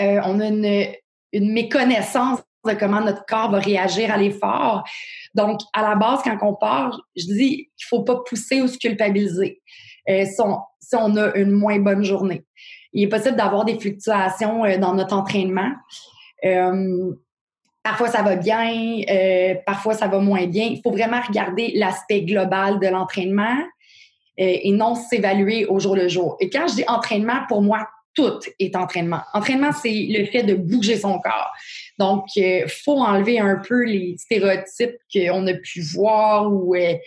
euh, 0.00 0.20
on 0.24 0.40
a 0.40 0.46
une, 0.46 0.86
une, 1.32 1.52
méconnaissance 1.52 2.40
de 2.66 2.74
comment 2.74 3.00
notre 3.00 3.24
corps 3.26 3.50
va 3.50 3.58
réagir 3.58 4.12
à 4.12 4.16
l'effort. 4.16 4.84
Donc, 5.34 5.60
à 5.72 5.82
la 5.82 5.94
base, 5.94 6.20
quand 6.22 6.38
on 6.42 6.54
part, 6.54 7.00
je 7.16 7.24
dis 7.26 7.70
qu'il 7.76 7.86
faut 7.88 8.02
pas 8.02 8.16
pousser 8.26 8.60
ou 8.60 8.68
se 8.68 8.78
culpabiliser 8.78 9.60
euh, 10.08 10.24
si, 10.24 10.94
on, 10.96 11.16
a 11.16 11.34
une 11.34 11.52
moins 11.52 11.78
bonne 11.78 12.04
journée. 12.04 12.44
Il 12.92 13.02
est 13.04 13.08
possible 13.08 13.36
d'avoir 13.36 13.64
des 13.64 13.78
fluctuations 13.78 14.62
dans 14.78 14.94
notre 14.94 15.14
entraînement. 15.14 15.72
Parfois, 17.86 18.08
ça 18.08 18.22
va 18.22 18.34
bien, 18.34 19.00
euh, 19.08 19.54
parfois, 19.64 19.94
ça 19.94 20.08
va 20.08 20.18
moins 20.18 20.44
bien. 20.46 20.64
Il 20.64 20.80
faut 20.82 20.90
vraiment 20.90 21.20
regarder 21.20 21.70
l'aspect 21.76 22.22
global 22.22 22.80
de 22.80 22.88
l'entraînement 22.88 23.58
euh, 24.40 24.56
et 24.64 24.72
non 24.72 24.96
s'évaluer 24.96 25.66
au 25.66 25.78
jour 25.78 25.94
le 25.94 26.08
jour. 26.08 26.36
Et 26.40 26.50
quand 26.50 26.66
je 26.66 26.74
dis 26.74 26.84
entraînement, 26.88 27.42
pour 27.46 27.62
moi, 27.62 27.86
tout 28.12 28.40
est 28.58 28.74
entraînement. 28.74 29.20
Entraînement, 29.34 29.70
c'est 29.70 30.08
le 30.10 30.24
fait 30.24 30.42
de 30.42 30.54
bouger 30.54 30.96
son 30.96 31.20
corps. 31.20 31.52
Donc, 31.98 32.24
il 32.36 32.64
euh, 32.64 32.68
faut 32.68 32.98
enlever 32.98 33.38
un 33.38 33.56
peu 33.56 33.84
les 33.84 34.16
stéréotypes 34.18 34.96
qu'on 35.12 35.46
a 35.46 35.54
pu 35.54 35.80
voir 35.80 36.52
ou 36.52 36.74
les, 36.74 37.00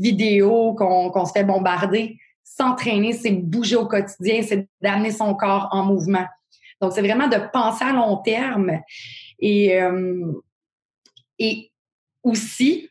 vidéos 0.00 0.74
qu'on 0.74 1.24
se 1.24 1.32
fait 1.32 1.44
bombarder. 1.44 2.16
S'entraîner, 2.44 3.12
c'est 3.12 3.30
bouger 3.30 3.76
au 3.76 3.86
quotidien, 3.86 4.42
c'est 4.42 4.68
d'amener 4.80 5.10
son 5.10 5.34
corps 5.34 5.68
en 5.72 5.84
mouvement. 5.84 6.26
Donc, 6.80 6.92
c'est 6.92 7.02
vraiment 7.02 7.28
de 7.28 7.38
penser 7.52 7.84
à 7.84 7.92
long 7.92 8.18
terme 8.18 8.80
et, 9.40 9.80
euh, 9.80 10.32
et 11.38 11.70
aussi, 12.22 12.88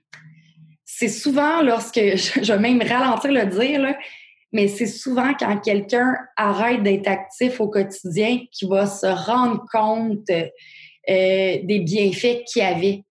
c'est 0.85 1.09
souvent 1.09 1.61
lorsque, 1.61 1.99
je, 1.99 2.53
vais 2.53 2.59
même 2.59 2.81
ralentir 2.81 3.31
le 3.31 3.45
dire, 3.45 3.95
mais 4.51 4.67
c'est 4.67 4.87
souvent 4.87 5.33
quand 5.33 5.57
quelqu'un 5.59 6.15
arrête 6.35 6.83
d'être 6.83 7.07
actif 7.07 7.59
au 7.59 7.67
quotidien 7.67 8.39
qu'il 8.51 8.69
va 8.69 8.87
se 8.87 9.05
rendre 9.05 9.63
compte 9.71 10.29
euh, 11.09 11.59
des 11.63 11.79
bienfaits 11.79 12.43
qu'il 12.45 12.61
avait. 12.61 13.03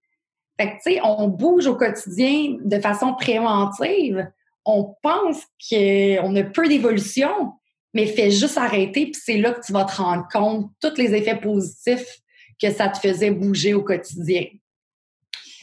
Fait 0.59 0.69
que, 0.69 0.77
tu 0.77 0.95
sais, 0.95 1.01
on 1.03 1.29
bouge 1.29 1.67
au 1.67 1.77
quotidien 1.77 2.57
de 2.65 2.81
façon 2.81 3.15
préventive. 3.15 4.27
On 4.65 4.95
pense 5.03 5.43
qu'on 5.71 6.37
a 6.37 6.43
peu 6.43 6.69
d'évolution, 6.69 7.53
mais 7.95 8.07
fais 8.07 8.31
juste 8.31 8.59
arrêter, 8.59 9.07
puis 9.07 9.21
c'est 9.23 9.39
là 9.39 9.53
que 9.53 9.65
tu 9.65 9.73
vas 9.73 9.85
te 9.85 9.97
rendre 9.97 10.27
compte 10.33 10.71
tous 10.81 10.97
les 10.97 11.15
effets 11.15 11.37
positifs 11.37 12.21
que 12.61 12.71
ça 12.71 12.89
te 12.89 12.99
faisait 12.99 13.31
bouger 13.31 13.75
au 13.75 13.83
quotidien. 13.83 14.47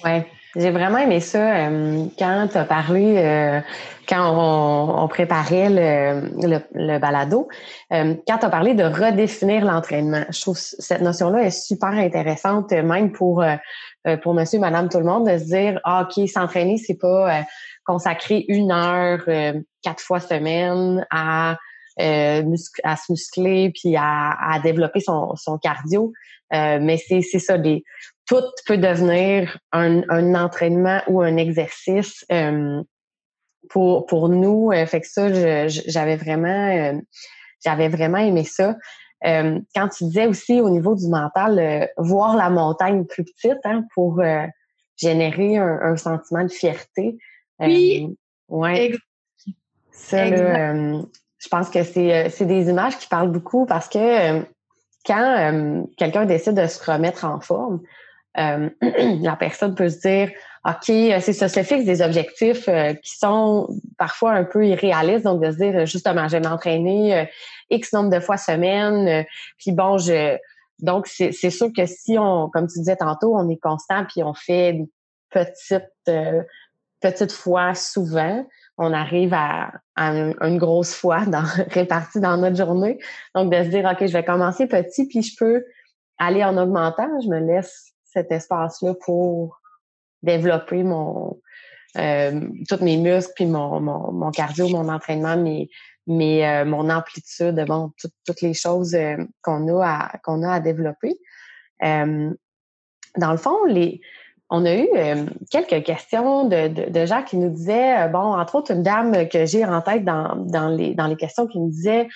Oui, 0.04 0.22
j'ai 0.56 0.70
vraiment 0.70 1.00
aimé 1.00 1.20
ça 1.20 1.68
euh, 1.68 2.06
quand 2.18 2.48
tu 2.52 2.58
as 2.58 2.66
parlé, 2.66 3.16
euh, 3.18 3.60
quand 4.08 5.02
on, 5.02 5.08
préparait 5.08 5.70
le, 5.70 6.60
le, 6.74 7.00
balado, 7.00 7.48
euh, 7.92 8.16
quand 8.28 8.38
tu 8.38 8.46
as 8.46 8.50
parlé 8.50 8.76
de 8.76 8.84
redéfinir 8.84 9.66
l'entraînement. 9.66 10.26
Je 10.30 10.42
trouve 10.42 10.58
cette 10.58 11.02
notion-là 11.02 11.44
est 11.44 11.50
super 11.50 11.90
intéressante, 11.90 12.72
même 12.72 13.12
pour, 13.12 13.44
pour 14.22 14.34
monsieur, 14.34 14.60
madame, 14.60 14.90
tout 14.90 15.00
le 15.00 15.06
monde, 15.06 15.28
de 15.28 15.38
se 15.38 15.46
dire, 15.46 15.80
ah, 15.84 16.08
OK, 16.08 16.28
s'entraîner, 16.28 16.78
c'est 16.78 17.00
pas 17.00 17.44
consacrer 17.86 18.46
une 18.48 18.72
heure 18.72 19.24
quatre 19.82 20.02
fois 20.02 20.20
semaine 20.20 21.06
à 21.10 21.58
à 22.00 22.96
se 22.96 23.12
muscler 23.12 23.72
puis 23.72 23.96
à, 23.96 24.32
à 24.52 24.60
développer 24.60 25.00
son, 25.00 25.36
son 25.36 25.60
cardio. 25.60 26.12
Euh, 26.54 26.80
mais 26.82 26.98
c'est 26.98 27.22
ça, 27.22 27.58
des, 27.58 27.84
tout 28.26 28.44
peut 28.66 28.78
devenir 28.78 29.58
un, 29.72 30.02
un 30.10 30.36
entraînement 30.36 31.02
ou 31.08 31.22
un 31.22 31.38
exercice 31.38 32.26
euh, 32.32 32.82
pour, 33.70 34.06
pour 34.06 34.30
nous. 34.30 34.72
Euh, 34.72 34.86
fait 34.86 35.02
que 35.02 35.08
ça, 35.08 35.68
j'avais 35.68 36.16
vraiment, 36.16 37.00
j'avais 37.64 37.90
vraiment 37.90 38.20
aimé 38.20 38.44
ça. 38.44 38.76
quand 39.24 39.90
tu 39.90 40.06
disais 40.06 40.28
aussi 40.28 40.62
au 40.62 40.70
niveau 40.70 40.96
du 40.96 41.08
mental, 41.08 41.90
voir 41.98 42.36
la 42.36 42.50
montagne 42.50 43.06
plus 43.06 43.24
petite 43.24 43.60
hein, 43.66 43.84
pour 43.94 44.22
générer 44.96 45.58
un, 45.58 45.98
sentiment 45.98 46.44
de 46.44 46.52
fierté. 46.52 47.18
Oui. 47.60 48.16
ouais. 48.48 48.94
Ça, 49.92 50.26
je 51.44 51.50
pense 51.50 51.70
que 51.70 51.84
c'est 51.84 52.46
des 52.46 52.70
images 52.70 52.98
qui 52.98 53.08
parlent 53.08 53.32
beaucoup 53.32 53.66
parce 53.66 53.90
que 53.90 54.44
quand 55.06 55.38
euh, 55.38 55.84
quelqu'un 55.98 56.26
décide 56.26 56.54
de 56.54 56.68
se 56.68 56.90
remettre 56.90 57.26
en 57.26 57.40
forme, 57.40 57.82
euh, 58.38 58.70
la 59.22 59.36
personne 59.36 59.76
peut 59.76 59.90
se 59.90 60.00
dire 60.00 60.32
OK, 60.66 60.86
c'est 60.86 61.34
ça, 61.34 61.50
se 61.50 61.62
fixe 61.62 61.84
des 61.84 62.02
objectifs 62.02 62.70
qui 63.04 63.18
sont 63.18 63.68
parfois 63.98 64.32
un 64.32 64.46
peu 64.46 64.66
irréalistes. 64.66 65.26
Donc, 65.26 65.44
de 65.44 65.52
se 65.52 65.58
dire, 65.58 65.86
justement, 65.86 66.30
je 66.30 66.38
vais 66.38 66.48
m'entraîner 66.48 67.28
X 67.70 67.92
nombre 67.92 68.10
de 68.10 68.22
fois 68.22 68.38
semaine. 68.38 69.26
puis 69.58 69.74
bon, 69.74 69.98
je... 69.98 70.38
Donc, 70.80 71.08
c'est 71.08 71.32
sûr 71.34 71.68
que 71.76 71.86
si 71.86 72.18
on, 72.18 72.50
comme 72.50 72.68
tu 72.68 72.80
disais 72.80 72.96
tantôt, 72.96 73.36
on 73.36 73.50
est 73.50 73.60
constant 73.60 74.06
puis 74.06 74.24
on 74.24 74.34
fait 74.34 74.72
des 74.72 74.90
petites, 75.30 76.12
petites 77.02 77.34
fois 77.34 77.74
souvent, 77.74 78.46
on 78.78 78.94
arrive 78.94 79.34
à, 79.34 79.72
une 79.96 80.58
grosse 80.58 80.94
fois 80.94 81.24
répartie 81.70 82.20
dans 82.20 82.38
notre 82.38 82.56
journée. 82.56 83.00
Donc, 83.36 83.52
de 83.52 83.64
se 83.64 83.70
dire, 83.70 83.90
OK, 83.92 84.06
je 84.08 84.14
vais 84.14 84.24
commencer 84.24 84.68
petit, 84.68 85.08
puis 85.08 85.22
je 85.22 85.36
peux 85.38 85.64
aller 86.18 86.44
en 86.44 86.58
augmentant. 86.58 87.10
Je 87.22 87.28
me 87.28 87.40
laisse 87.40 87.93
cet 88.14 88.32
espace-là 88.32 88.94
pour 89.06 89.60
développer 90.22 90.84
mon 90.84 91.42
euh, 91.98 92.50
tous 92.68 92.84
mes 92.84 92.98
muscles, 92.98 93.34
puis 93.36 93.46
mon, 93.46 93.80
mon, 93.80 94.32
cardio, 94.32 94.68
mon 94.68 94.90
entraînement, 94.90 95.38
euh, 95.38 96.66
mon 96.66 96.90
amplitude, 96.90 97.64
toutes 98.26 98.42
les 98.42 98.56
choses 98.56 98.96
euh, 98.96 99.18
qu'on 99.44 99.68
a 99.80 99.86
à 99.86 100.20
a 100.26 100.54
à 100.54 100.60
développer. 100.60 101.16
dans 101.82 102.36
le 103.18 103.38
fond, 103.38 103.58
on 104.50 104.66
a 104.66 104.76
eu 104.76 104.88
quelques 105.52 105.86
questions 105.86 106.46
de, 106.48 107.06
gens 107.06 107.22
qui 107.22 107.38
nous 107.38 107.50
disaient, 107.52 108.10
bon, 108.10 108.38
entre 108.40 108.56
autres, 108.56 108.72
une 108.72 108.84
dame 108.84 109.30
que 109.30 109.46
j'ai 109.46 109.64
en 109.64 109.82
tête 109.82 110.04
dans, 110.04 110.76
les, 110.76 111.16
questions 111.16 111.46
qui 111.46 111.60
nous 111.60 111.70
disait, 111.70 112.08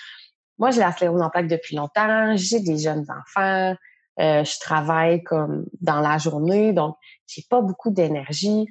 moi, 0.58 0.72
j'ai 0.72 0.80
la 0.80 0.92
sclérose 0.92 1.22
en 1.22 1.30
plaques 1.30 1.48
depuis 1.48 1.76
longtemps, 1.76 2.36
j'ai 2.36 2.62
des 2.62 2.80
jeunes 2.80 3.06
enfants, 3.10 3.76
euh, 4.20 4.44
je 4.44 4.60
travaille 4.60 5.24
comme 5.24 5.66
dans 5.82 6.00
la 6.00 6.18
journée, 6.18 6.74
donc 6.74 6.96
j'ai 7.28 7.44
pas 7.50 7.62
beaucoup 7.62 7.90
d'énergie. 7.90 8.68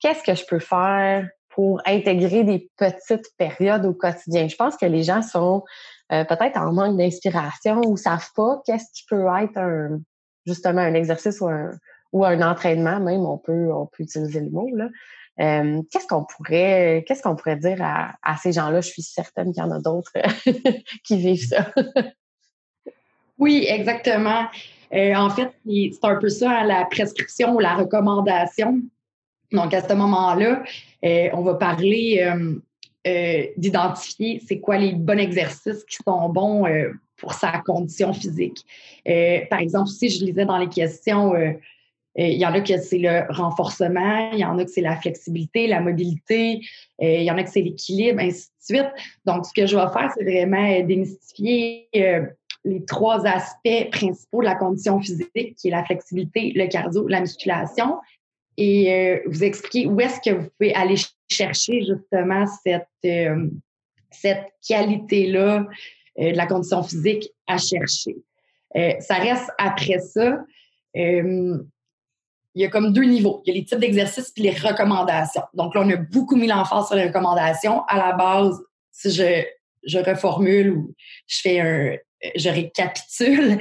Qu'est-ce 0.00 0.22
que 0.22 0.34
je 0.34 0.44
peux 0.46 0.58
faire 0.58 1.28
pour 1.48 1.80
intégrer 1.86 2.44
des 2.44 2.70
petites 2.76 3.28
périodes 3.38 3.86
au 3.86 3.94
quotidien? 3.94 4.48
Je 4.48 4.56
pense 4.56 4.76
que 4.76 4.86
les 4.86 5.02
gens 5.02 5.22
sont 5.22 5.64
peut-être 6.08 6.56
en 6.56 6.72
manque 6.72 6.96
d'inspiration 6.98 7.80
ou 7.84 7.96
savent 7.96 8.30
pas 8.36 8.62
qu'est-ce 8.64 8.92
qui 8.94 9.04
peut 9.08 9.26
être 9.42 9.56
un, 9.56 9.98
justement 10.46 10.82
un 10.82 10.94
exercice 10.94 11.40
ou 11.40 11.48
un, 11.48 11.72
ou 12.12 12.24
un 12.24 12.40
entraînement 12.40 13.00
même, 13.00 13.26
on 13.26 13.38
peut, 13.38 13.72
on 13.72 13.86
peut 13.86 14.04
utiliser 14.04 14.40
le 14.40 14.50
mot. 14.50 14.68
Là. 14.74 14.88
Euh, 15.38 15.82
qu'est-ce 15.90 16.06
qu'on 16.06 16.24
pourrait, 16.24 17.04
qu'est-ce 17.06 17.22
qu'on 17.22 17.36
pourrait 17.36 17.56
dire 17.56 17.78
à, 17.82 18.36
ces 18.38 18.52
gens-là? 18.52 18.80
Je 18.80 18.88
suis 18.88 19.02
certaine 19.02 19.52
qu'il 19.52 19.62
y 19.62 19.66
en 19.66 19.70
a 19.70 19.80
d'autres 19.80 20.12
qui 21.04 21.18
vivent 21.18 21.46
ça. 21.46 21.70
oui, 23.38 23.66
exactement. 23.68 24.46
Euh, 24.92 25.14
en 25.14 25.30
fait, 25.30 25.50
c'est 25.66 26.04
un 26.04 26.16
peu 26.16 26.28
ça, 26.28 26.60
hein, 26.60 26.64
la 26.64 26.84
prescription 26.84 27.54
ou 27.54 27.58
la 27.58 27.74
recommandation. 27.74 28.80
Donc, 29.52 29.74
à 29.74 29.86
ce 29.86 29.92
moment-là, 29.92 30.62
euh, 31.04 31.28
on 31.32 31.42
va 31.42 31.54
parler 31.54 32.24
d'identifier 33.56 34.42
c'est 34.44 34.58
quoi 34.58 34.78
les 34.78 34.92
bons 34.92 35.18
exercices 35.18 35.84
qui 35.84 35.96
sont 36.04 36.28
bons 36.28 36.64
pour 37.16 37.34
sa 37.34 37.58
condition 37.64 38.12
physique. 38.12 38.64
par 39.48 39.60
exemple, 39.60 39.88
si 39.90 40.08
je 40.08 40.24
lisais 40.24 40.44
dans 40.44 40.58
les 40.58 40.68
questions, 40.68 41.32
euh, 42.18 42.26
il 42.26 42.38
y 42.38 42.46
en 42.46 42.54
a 42.54 42.60
que 42.60 42.78
c'est 42.78 42.98
le 42.98 43.30
renforcement, 43.30 44.30
il 44.32 44.38
y 44.38 44.44
en 44.44 44.58
a 44.58 44.64
que 44.64 44.70
c'est 44.70 44.80
la 44.80 44.96
flexibilité, 44.96 45.66
la 45.66 45.80
mobilité, 45.80 46.60
euh, 47.02 47.18
il 47.18 47.24
y 47.24 47.30
en 47.30 47.36
a 47.36 47.42
que 47.42 47.50
c'est 47.50 47.60
l'équilibre, 47.60 48.20
ainsi 48.20 48.48
de 48.48 48.76
suite. 48.76 48.90
Donc, 49.26 49.44
ce 49.44 49.52
que 49.52 49.66
je 49.66 49.76
vais 49.76 49.92
faire, 49.92 50.10
c'est 50.16 50.24
vraiment 50.24 50.66
euh, 50.66 50.82
démystifier 50.82 51.88
les 52.66 52.84
trois 52.84 53.26
aspects 53.26 53.90
principaux 53.90 54.40
de 54.40 54.46
la 54.46 54.54
condition 54.54 55.00
physique, 55.00 55.56
qui 55.56 55.68
est 55.68 55.70
la 55.70 55.84
flexibilité, 55.84 56.52
le 56.54 56.66
cardio, 56.66 57.06
la 57.08 57.20
musculation, 57.20 57.98
et 58.58 59.22
vous 59.26 59.44
expliquer 59.44 59.86
où 59.86 60.00
est-ce 60.00 60.20
que 60.20 60.34
vous 60.34 60.48
pouvez 60.58 60.74
aller 60.74 60.96
chercher 61.28 61.84
justement 61.84 62.44
cette, 62.64 62.88
cette 64.10 64.46
qualité-là 64.66 65.66
de 66.18 66.36
la 66.36 66.46
condition 66.46 66.82
physique 66.82 67.30
à 67.46 67.58
chercher. 67.58 68.16
ça 69.00 69.14
reste 69.14 69.50
après 69.58 69.98
ça 69.98 70.38
il 72.56 72.62
y 72.62 72.64
a 72.64 72.68
comme 72.68 72.92
deux 72.94 73.04
niveaux. 73.04 73.42
Il 73.44 73.50
y 73.50 73.56
a 73.56 73.60
les 73.60 73.66
types 73.66 73.78
d'exercices 73.78 74.32
et 74.34 74.40
les 74.40 74.50
recommandations. 74.50 75.42
Donc 75.52 75.74
là, 75.74 75.82
on 75.84 75.90
a 75.90 75.96
beaucoup 75.96 76.36
mis 76.36 76.46
l'emphase 76.46 76.86
sur 76.86 76.96
les 76.96 77.08
recommandations. 77.08 77.82
À 77.84 77.98
la 77.98 78.12
base, 78.14 78.58
si 78.90 79.10
je, 79.10 79.44
je 79.84 79.98
reformule 79.98 80.70
ou 80.70 80.94
je 81.26 81.40
fais 81.42 81.60
un, 81.60 81.96
je 82.34 82.48
récapitule, 82.48 83.58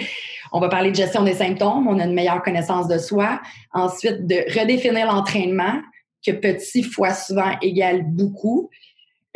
on 0.52 0.60
va 0.60 0.70
parler 0.70 0.92
de 0.92 0.96
gestion 0.96 1.24
des 1.24 1.34
symptômes, 1.34 1.88
on 1.88 2.00
a 2.00 2.06
une 2.06 2.14
meilleure 2.14 2.42
connaissance 2.42 2.88
de 2.88 2.98
soi. 2.98 3.42
Ensuite, 3.74 4.26
de 4.28 4.36
redéfinir 4.58 5.08
l'entraînement, 5.08 5.82
que 6.26 6.32
petit 6.32 6.84
fois 6.84 7.14
souvent 7.14 7.58
égale 7.62 8.04
beaucoup. 8.04 8.70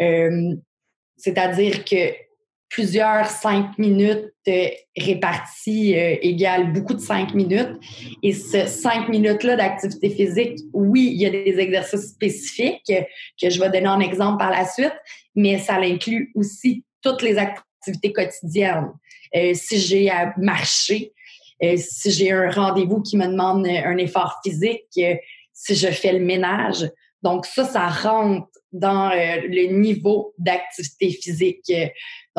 Euh, 0.01 0.55
c'est-à-dire 1.17 1.83
que 1.85 2.13
plusieurs 2.69 3.25
cinq 3.27 3.77
minutes 3.77 4.31
réparties 4.97 5.95
euh, 5.95 6.15
égale 6.21 6.71
beaucoup 6.73 6.93
de 6.93 6.99
cinq 6.99 7.33
minutes. 7.33 7.77
Et 8.23 8.33
ce 8.33 8.65
cinq 8.65 9.09
minutes-là 9.09 9.55
d'activité 9.55 10.09
physique, 10.09 10.59
oui, 10.73 11.11
il 11.13 11.21
y 11.21 11.25
a 11.25 11.29
des 11.29 11.59
exercices 11.59 12.11
spécifiques 12.11 12.91
que 13.41 13.49
je 13.49 13.59
vais 13.59 13.69
donner 13.69 13.87
en 13.87 13.99
exemple 13.99 14.37
par 14.37 14.51
la 14.51 14.65
suite, 14.65 14.95
mais 15.35 15.59
ça 15.59 15.75
inclut 15.75 16.31
aussi 16.35 16.83
toutes 17.01 17.21
les 17.21 17.37
activités 17.37 17.68
quotidiennes. 18.13 18.91
Euh, 19.35 19.53
si 19.53 19.79
j'ai 19.79 20.09
à 20.09 20.33
marcher, 20.37 21.13
euh, 21.63 21.75
si 21.77 22.11
j'ai 22.11 22.31
un 22.31 22.49
rendez-vous 22.49 23.01
qui 23.01 23.17
me 23.17 23.27
demande 23.27 23.67
un 23.67 23.97
effort 23.97 24.39
physique, 24.43 24.99
si 25.53 25.75
je 25.75 25.87
fais 25.87 26.13
le 26.13 26.25
ménage. 26.25 26.89
Donc 27.21 27.45
ça, 27.45 27.65
ça 27.65 27.87
rentre 27.87 28.47
dans 28.71 29.09
le 29.09 29.73
niveau 29.73 30.33
d'activité 30.37 31.09
physique. 31.09 31.71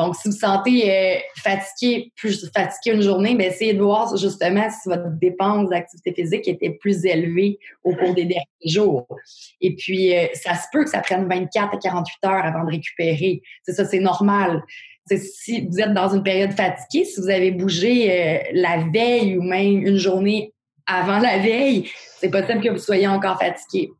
Donc, 0.01 0.15
si 0.15 0.29
vous 0.29 0.35
sentez 0.35 0.89
euh, 0.89 1.19
fatigué, 1.37 2.11
plus 2.15 2.49
fatigué 2.51 2.95
une 2.95 3.03
journée, 3.03 3.35
bien, 3.35 3.49
essayez 3.49 3.75
de 3.75 3.81
voir 3.83 4.17
justement 4.17 4.67
si 4.69 4.89
votre 4.89 5.11
dépense 5.19 5.69
d'activité 5.69 6.13
physique 6.13 6.47
était 6.47 6.71
plus 6.71 7.05
élevée 7.05 7.59
au 7.83 7.95
cours 7.95 8.15
des 8.15 8.25
derniers 8.25 8.45
jours. 8.65 9.05
Et 9.59 9.75
puis, 9.75 10.17
euh, 10.17 10.25
ça 10.33 10.55
se 10.55 10.65
peut 10.71 10.85
que 10.85 10.89
ça 10.89 11.01
prenne 11.01 11.27
24 11.27 11.75
à 11.75 11.77
48 11.77 12.25
heures 12.25 12.45
avant 12.45 12.63
de 12.63 12.71
récupérer. 12.71 13.43
C'est 13.61 13.73
ça, 13.73 13.85
c'est 13.85 13.99
normal. 13.99 14.63
Si 15.17 15.67
vous 15.67 15.79
êtes 15.79 15.93
dans 15.93 16.13
une 16.13 16.23
période 16.23 16.51
fatiguée, 16.51 17.05
si 17.05 17.19
vous 17.19 17.29
avez 17.29 17.51
bougé 17.51 18.11
euh, 18.11 18.39
la 18.53 18.83
veille 18.93 19.37
ou 19.37 19.43
même 19.43 19.85
une 19.85 19.97
journée 19.97 20.53
avant 20.85 21.19
la 21.19 21.37
veille, 21.37 21.89
c'est 22.19 22.29
possible 22.29 22.61
que 22.61 22.69
vous 22.69 22.77
soyez 22.77 23.07
encore 23.07 23.39
fatigué. 23.39 23.91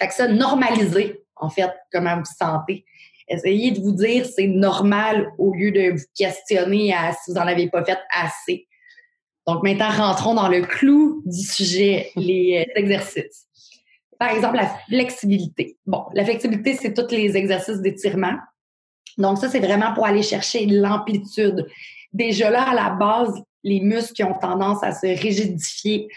Fait 0.00 0.08
que 0.08 0.14
ça, 0.14 0.28
normalisez, 0.28 1.20
en 1.36 1.48
fait, 1.48 1.70
comment 1.92 2.16
vous 2.16 2.22
vous 2.22 2.46
sentez. 2.46 2.84
Essayez 3.28 3.70
de 3.70 3.80
vous 3.80 3.92
dire 3.92 4.26
c'est 4.26 4.46
normal 4.46 5.32
au 5.38 5.54
lieu 5.54 5.70
de 5.70 5.92
vous 5.92 6.04
questionner 6.16 6.92
à 6.92 7.12
si 7.12 7.30
vous 7.30 7.38
n'en 7.38 7.46
avez 7.46 7.68
pas 7.68 7.84
fait 7.84 7.98
assez. 8.12 8.66
Donc 9.46 9.62
maintenant, 9.62 9.90
rentrons 9.90 10.34
dans 10.34 10.48
le 10.48 10.62
clou 10.62 11.22
du 11.26 11.42
sujet, 11.42 12.10
les 12.16 12.66
euh, 12.66 12.72
exercices. 12.80 13.46
Par 14.18 14.30
exemple, 14.30 14.56
la 14.56 14.68
flexibilité. 14.88 15.78
Bon, 15.86 16.04
la 16.14 16.24
flexibilité, 16.24 16.74
c'est 16.74 16.94
tous 16.94 17.10
les 17.10 17.36
exercices 17.36 17.80
d'étirement. 17.80 18.34
Donc 19.18 19.38
ça, 19.38 19.48
c'est 19.48 19.60
vraiment 19.60 19.92
pour 19.94 20.06
aller 20.06 20.22
chercher 20.22 20.66
l'amplitude. 20.66 21.66
Déjà 22.12 22.50
là, 22.50 22.62
à 22.70 22.74
la 22.74 22.90
base, 22.90 23.42
les 23.64 23.80
muscles 23.80 24.24
ont 24.24 24.38
tendance 24.38 24.82
à 24.82 24.92
se 24.92 25.06
rigidifier 25.06 26.08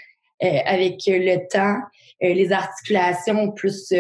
euh, 0.44 0.60
avec 0.66 1.02
le 1.08 1.48
temps, 1.48 1.78
euh, 2.24 2.34
les 2.34 2.52
articulations 2.52 3.52
plus 3.52 3.92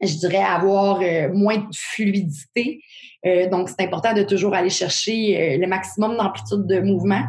je 0.00 0.16
dirais, 0.16 0.42
avoir 0.42 1.00
euh, 1.00 1.32
moins 1.32 1.58
de 1.58 1.74
fluidité. 1.74 2.82
Euh, 3.26 3.48
donc, 3.48 3.68
c'est 3.68 3.82
important 3.84 4.12
de 4.12 4.22
toujours 4.22 4.54
aller 4.54 4.70
chercher 4.70 5.54
euh, 5.54 5.58
le 5.58 5.66
maximum 5.66 6.16
d'amplitude 6.16 6.66
de 6.66 6.80
mouvement. 6.80 7.22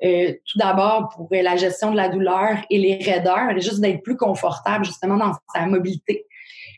tout 0.00 0.58
d'abord, 0.58 1.08
pour 1.08 1.28
la 1.30 1.56
gestion 1.56 1.90
de 1.90 1.96
la 1.96 2.08
douleur 2.08 2.58
et 2.70 2.78
les 2.78 2.96
raideurs, 2.96 3.58
juste 3.58 3.80
d'être 3.80 4.02
plus 4.02 4.16
confortable 4.16 4.84
justement 4.84 5.16
dans 5.16 5.32
sa 5.52 5.66
mobilité. 5.66 6.24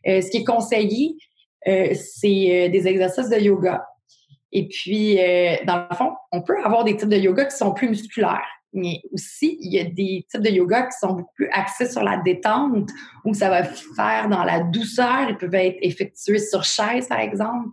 ce 0.07 0.31
qui 0.31 0.39
est 0.39 0.45
conseillé, 0.45 1.17
c'est 1.67 2.69
des 2.69 2.89
exercices 2.89 3.29
de 3.29 3.37
yoga. 3.37 3.85
Et 4.53 4.67
puis, 4.69 5.17
dans 5.67 5.87
le 5.91 5.97
fond, 5.97 6.13
on 6.33 6.43
peut 6.43 6.59
avoir 6.65 6.85
des 6.85 6.97
types 6.97 7.09
de 7.09 7.17
yoga 7.17 7.45
qui 7.45 7.57
sont 7.57 7.73
plus 7.73 7.89
musculaires 7.89 8.47
mais 8.73 9.01
aussi, 9.13 9.59
il 9.61 9.73
y 9.73 9.81
a 9.81 9.85
des 9.85 10.27
types 10.31 10.43
de 10.43 10.51
yoga 10.51 10.83
qui 10.83 10.99
sont 10.99 11.15
beaucoup 11.15 11.35
plus 11.35 11.49
axés 11.51 11.89
sur 11.89 12.03
la 12.03 12.19
détente, 12.19 12.89
où 13.25 13.35
ça 13.35 13.51
va 13.51 13.65
faire 13.65 14.29
dans 14.29 14.45
la 14.45 14.61
douceur. 14.61 15.29
Ils 15.29 15.37
peuvent 15.37 15.55
être 15.55 15.79
effectués 15.83 16.39
sur 16.39 16.65
chaise, 16.65 17.09
par 17.09 17.21
exemple. 17.21 17.69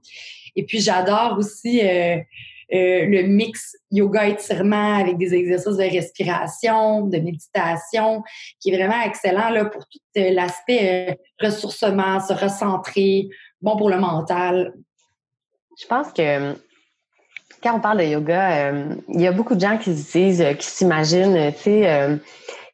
Et 0.56 0.65
puis, 0.65 0.80
j'adore 0.80 1.38
aussi 1.38 1.82
euh, 1.82 2.17
euh, 2.73 3.06
le 3.06 3.23
mix 3.23 3.76
yoga-étirement 3.91 4.95
avec 4.95 5.17
des 5.17 5.36
exercices 5.36 5.78
de 5.78 5.84
respiration, 5.84 7.06
de 7.06 7.17
méditation, 7.19 8.23
qui 8.60 8.71
est 8.71 8.78
vraiment 8.78 9.02
excellent 9.04 9.50
là, 9.50 9.65
pour 9.65 9.88
tout 9.88 10.00
euh, 10.17 10.32
l'aspect 10.32 11.19
ressourcement, 11.39 12.19
se 12.19 12.34
recentrer, 12.34 13.30
bon 13.62 13.78
pour 13.78 13.89
le 13.89 14.00
mental. 14.00 14.74
Je 15.80 15.86
pense 15.88 16.12
que 16.12 16.56
quand 17.63 17.76
on 17.76 17.80
parle 17.80 18.00
de 18.00 18.04
yoga, 18.04 18.72
euh, 18.72 18.96
il 19.10 19.22
y 19.22 19.28
a 19.28 19.32
beaucoup 19.32 19.56
de 19.56 19.60
gens 19.60 19.78
qui 19.78 19.96
se 19.96 20.12
disent, 20.12 20.41
euh, 20.41 20.54
qui 20.54 20.67
s'imaginent, 20.67 21.52
tu 21.54 21.63
sais, 21.63 21.89
euh, 21.89 22.15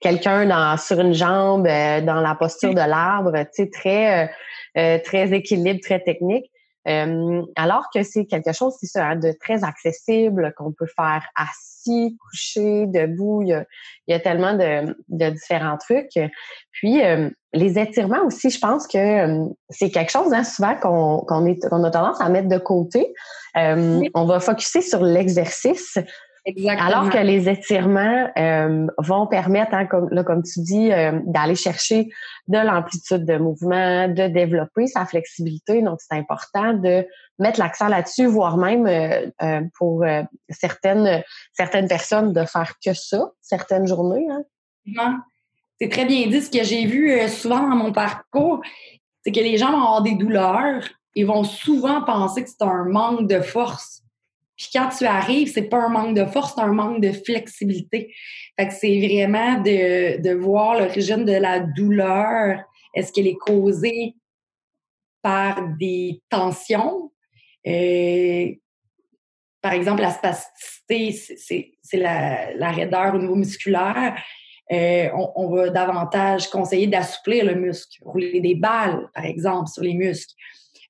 quelqu'un 0.01 0.77
sur 0.77 0.99
une 0.99 1.13
jambe, 1.13 1.65
dans 1.65 2.21
la 2.21 2.35
posture 2.35 2.71
de 2.71 2.75
l'arbre, 2.75 3.31
tu 3.55 3.63
sais, 3.63 3.69
très, 3.69 4.99
très 4.99 5.31
équilibre, 5.31 5.79
très 5.81 6.01
technique. 6.01 6.51
Alors 6.85 7.85
que 7.93 8.03
c'est 8.03 8.25
quelque 8.25 8.53
chose, 8.53 8.75
c'est 8.79 8.87
ça, 8.87 9.07
hein, 9.07 9.15
de 9.15 9.33
très 9.39 9.63
accessible, 9.63 10.53
qu'on 10.57 10.71
peut 10.71 10.87
faire 10.95 11.25
assis, 11.35 12.17
couché, 12.19 12.87
debout. 12.87 13.41
Il 13.43 13.65
y 14.07 14.13
a, 14.13 14.19
tellement 14.19 14.53
de, 14.53 15.29
différents 15.29 15.77
trucs. 15.77 16.19
Puis, 16.71 17.01
les 17.53 17.79
étirements 17.79 18.25
aussi, 18.25 18.49
je 18.49 18.59
pense 18.59 18.87
que 18.87 19.47
c'est 19.69 19.91
quelque 19.91 20.11
chose, 20.11 20.33
hein, 20.33 20.43
souvent, 20.43 20.75
qu'on 20.75 21.19
qu'on 21.19 21.83
a 21.83 21.91
tendance 21.91 22.19
à 22.19 22.29
mettre 22.29 22.49
de 22.49 22.57
côté. 22.57 23.13
On 23.55 24.25
va 24.25 24.39
focuser 24.39 24.81
sur 24.81 25.03
l'exercice, 25.03 25.97
alors 26.67 27.09
que 27.09 27.17
les 27.17 27.47
étirements 27.47 28.29
euh, 28.37 28.87
vont 28.97 29.27
permettre, 29.27 29.73
hein, 29.73 29.85
comme, 29.85 30.09
là, 30.11 30.23
comme 30.23 30.43
tu 30.43 30.59
dis, 30.59 30.91
euh, 30.91 31.19
d'aller 31.25 31.55
chercher 31.55 32.09
de 32.47 32.57
l'amplitude 32.57 33.25
de 33.25 33.37
mouvement, 33.37 34.09
de 34.09 34.27
développer 34.27 34.87
sa 34.87 35.05
flexibilité. 35.05 35.81
Donc, 35.81 35.99
c'est 36.01 36.17
important 36.17 36.73
de 36.73 37.07
mettre 37.39 37.59
l'accent 37.59 37.87
là-dessus, 37.87 38.25
voire 38.25 38.57
même 38.57 38.85
euh, 38.87 39.61
pour 39.77 40.03
certaines 40.49 41.23
certaines 41.53 41.87
personnes 41.87 42.33
de 42.33 42.43
faire 42.43 42.73
que 42.85 42.93
ça, 42.93 43.31
certaines 43.41 43.87
journées. 43.87 44.27
Hein. 44.29 45.23
C'est 45.79 45.89
très 45.89 46.05
bien 46.05 46.27
dit. 46.27 46.41
Ce 46.41 46.51
que 46.51 46.63
j'ai 46.63 46.85
vu 46.85 47.17
souvent 47.29 47.61
dans 47.69 47.75
mon 47.75 47.93
parcours, 47.93 48.61
c'est 49.23 49.31
que 49.31 49.39
les 49.39 49.57
gens 49.57 49.71
vont 49.71 49.81
avoir 49.81 50.01
des 50.01 50.15
douleurs 50.15 50.83
et 51.15 51.23
vont 51.23 51.43
souvent 51.43 52.03
penser 52.03 52.43
que 52.43 52.49
c'est 52.49 52.63
un 52.63 52.83
manque 52.83 53.27
de 53.27 53.39
force 53.39 54.02
puis 54.63 54.79
quand 54.79 54.89
tu 54.97 55.05
arrives, 55.05 55.51
c'est 55.51 55.63
pas 55.63 55.77
un 55.77 55.89
manque 55.89 56.15
de 56.15 56.23
force, 56.23 56.53
c'est 56.55 56.61
un 56.61 56.71
manque 56.71 57.01
de 57.01 57.11
flexibilité. 57.11 58.13
Fait 58.57 58.67
que 58.67 58.73
c'est 58.73 58.97
vraiment 58.99 59.59
de, 59.61 60.21
de 60.21 60.33
voir 60.33 60.79
l'origine 60.79 61.25
de 61.25 61.33
la 61.33 61.59
douleur. 61.59 62.63
Est-ce 62.95 63.11
qu'elle 63.11 63.27
est 63.27 63.35
causée 63.35 64.15
par 65.21 65.67
des 65.77 66.21
tensions? 66.29 67.11
Euh, 67.67 68.51
par 69.61 69.73
exemple, 69.73 70.01
la 70.01 70.11
spasticité, 70.11 71.11
c'est 71.81 71.97
la, 71.97 72.53
la 72.53 72.71
raideur 72.71 73.15
au 73.15 73.17
niveau 73.17 73.35
musculaire. 73.35 74.15
Euh, 74.71 75.09
on, 75.13 75.29
on, 75.35 75.53
va 75.53 75.69
davantage 75.71 76.49
conseiller 76.49 76.87
d'assouplir 76.87 77.43
le 77.43 77.55
muscle, 77.55 78.01
rouler 78.01 78.39
des 78.39 78.55
balles, 78.55 79.09
par 79.13 79.25
exemple, 79.25 79.67
sur 79.67 79.83
les 79.83 79.93
muscles. 79.93 80.33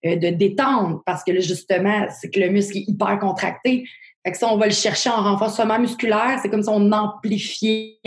Euh, 0.06 0.18
de 0.18 0.28
détendre 0.30 1.02
parce 1.06 1.24
que 1.24 1.32
là, 1.32 1.40
justement, 1.40 2.08
c'est 2.10 2.30
que 2.30 2.38
le 2.38 2.50
muscle 2.50 2.78
est 2.78 2.90
hyper 2.90 3.20
contracté. 3.20 3.86
Fait 4.26 4.34
que 4.34 4.38
ça, 4.38 4.52
on 4.52 4.58
va 4.58 4.66
le 4.66 4.74
chercher 4.74 5.10
en 5.10 5.24
renforcement 5.24 5.80
musculaire. 5.80 6.40
C'est 6.42 6.50
comme 6.50 6.62
si 6.62 6.68
on 6.68 6.92
amplifiait 6.92 8.00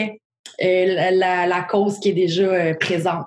euh, 0.62 1.10
la, 1.10 1.62
cause 1.62 1.98
qui 1.98 2.10
est 2.10 2.14
déjà 2.14 2.42
euh, 2.42 2.74
présente. 2.74 3.24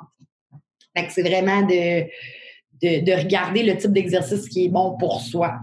Fait 0.95 1.08
c'est 1.10 1.23
vraiment 1.23 1.63
de, 1.63 2.03
de, 2.84 3.12
regarder 3.19 3.63
le 3.63 3.75
type 3.75 3.91
d'exercice 3.91 4.47
qui 4.47 4.65
est 4.65 4.69
bon 4.69 4.95
pour 4.97 5.19
soi. 5.21 5.55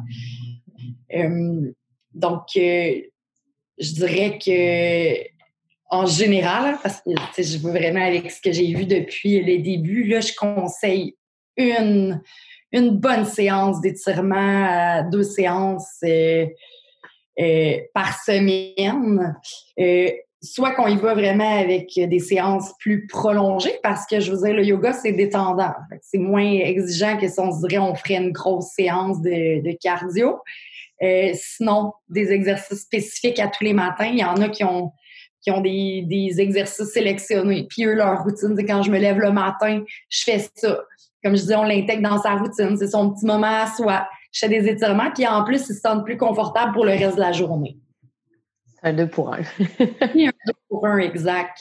donc, 2.12 2.42
je 2.54 3.02
dirais 3.78 4.38
que 4.44 5.36
en 5.90 6.06
général, 6.06 6.78
parce 6.82 7.02
que 7.02 7.42
je 7.42 7.58
veux 7.58 7.70
vraiment 7.70 8.04
avec 8.04 8.32
ce 8.32 8.40
que 8.40 8.50
j'ai 8.50 8.74
vu 8.74 8.84
depuis 8.84 9.40
le 9.40 9.58
début, 9.62 10.04
là, 10.08 10.18
je 10.18 10.32
conseille 10.34 11.14
une 11.56 12.20
une 12.76 12.90
bonne 12.90 13.24
séance 13.24 13.80
d'étirement, 13.80 15.02
deux 15.10 15.22
séances 15.22 15.98
euh, 16.04 16.46
euh, 17.40 17.78
par 17.94 18.22
semaine. 18.22 19.34
Euh, 19.80 20.10
soit 20.42 20.74
qu'on 20.74 20.86
y 20.86 20.96
va 20.96 21.14
vraiment 21.14 21.58
avec 21.58 21.88
des 21.96 22.18
séances 22.18 22.72
plus 22.78 23.06
prolongées, 23.06 23.78
parce 23.82 24.06
que 24.06 24.20
je 24.20 24.30
veux 24.30 24.46
dire, 24.46 24.54
le 24.54 24.64
yoga, 24.64 24.92
c'est 24.92 25.12
détendant. 25.12 25.72
C'est 26.02 26.18
moins 26.18 26.44
exigeant 26.44 27.16
que 27.16 27.26
si 27.26 27.40
on 27.40 27.50
se 27.50 27.66
dirait 27.66 27.78
on 27.78 27.94
ferait 27.94 28.16
une 28.16 28.32
grosse 28.32 28.68
séance 28.76 29.20
de, 29.22 29.76
cardio. 29.80 30.38
sinon, 31.34 31.94
des 32.08 32.30
exercices 32.30 32.82
spécifiques 32.82 33.40
à 33.40 33.48
tous 33.48 33.64
les 33.64 33.72
matins. 33.72 34.10
Il 34.12 34.18
y 34.18 34.24
en 34.24 34.36
a 34.36 34.48
qui 34.50 34.62
ont 34.62 34.92
qui 35.40 35.52
ont 35.52 35.60
des, 35.60 36.02
des 36.06 36.40
exercices 36.40 36.92
sélectionnés. 36.92 37.66
Puis 37.68 37.84
eux, 37.84 37.94
leur 37.94 38.24
routine, 38.24 38.54
c'est 38.56 38.64
quand 38.64 38.82
je 38.82 38.90
me 38.90 38.98
lève 38.98 39.18
le 39.18 39.30
matin, 39.30 39.82
je 40.08 40.22
fais 40.24 40.44
ça 40.56 40.80
comme 41.26 41.36
je 41.36 41.44
dis, 41.44 41.54
on 41.56 41.64
l'intègre 41.64 42.08
dans 42.08 42.22
sa 42.22 42.34
routine. 42.34 42.76
C'est 42.76 42.86
son 42.86 43.10
petit 43.10 43.26
moment 43.26 43.62
à 43.62 43.66
soi. 43.66 44.06
Je 44.32 44.38
fais 44.38 44.48
des 44.48 44.68
étirements, 44.68 45.10
puis 45.12 45.26
en 45.26 45.42
plus, 45.42 45.68
il 45.68 45.74
se 45.74 45.80
sent 45.80 46.02
plus 46.04 46.16
confortable 46.16 46.72
pour 46.72 46.84
le 46.84 46.92
reste 46.92 47.16
de 47.16 47.20
la 47.20 47.32
journée. 47.32 47.76
Un 48.84 48.92
deux 48.92 49.08
pour 49.08 49.34
un. 49.34 49.38
un 49.80 50.14
deux 50.14 50.52
pour 50.68 50.86
un, 50.86 50.98
exact. 50.98 51.60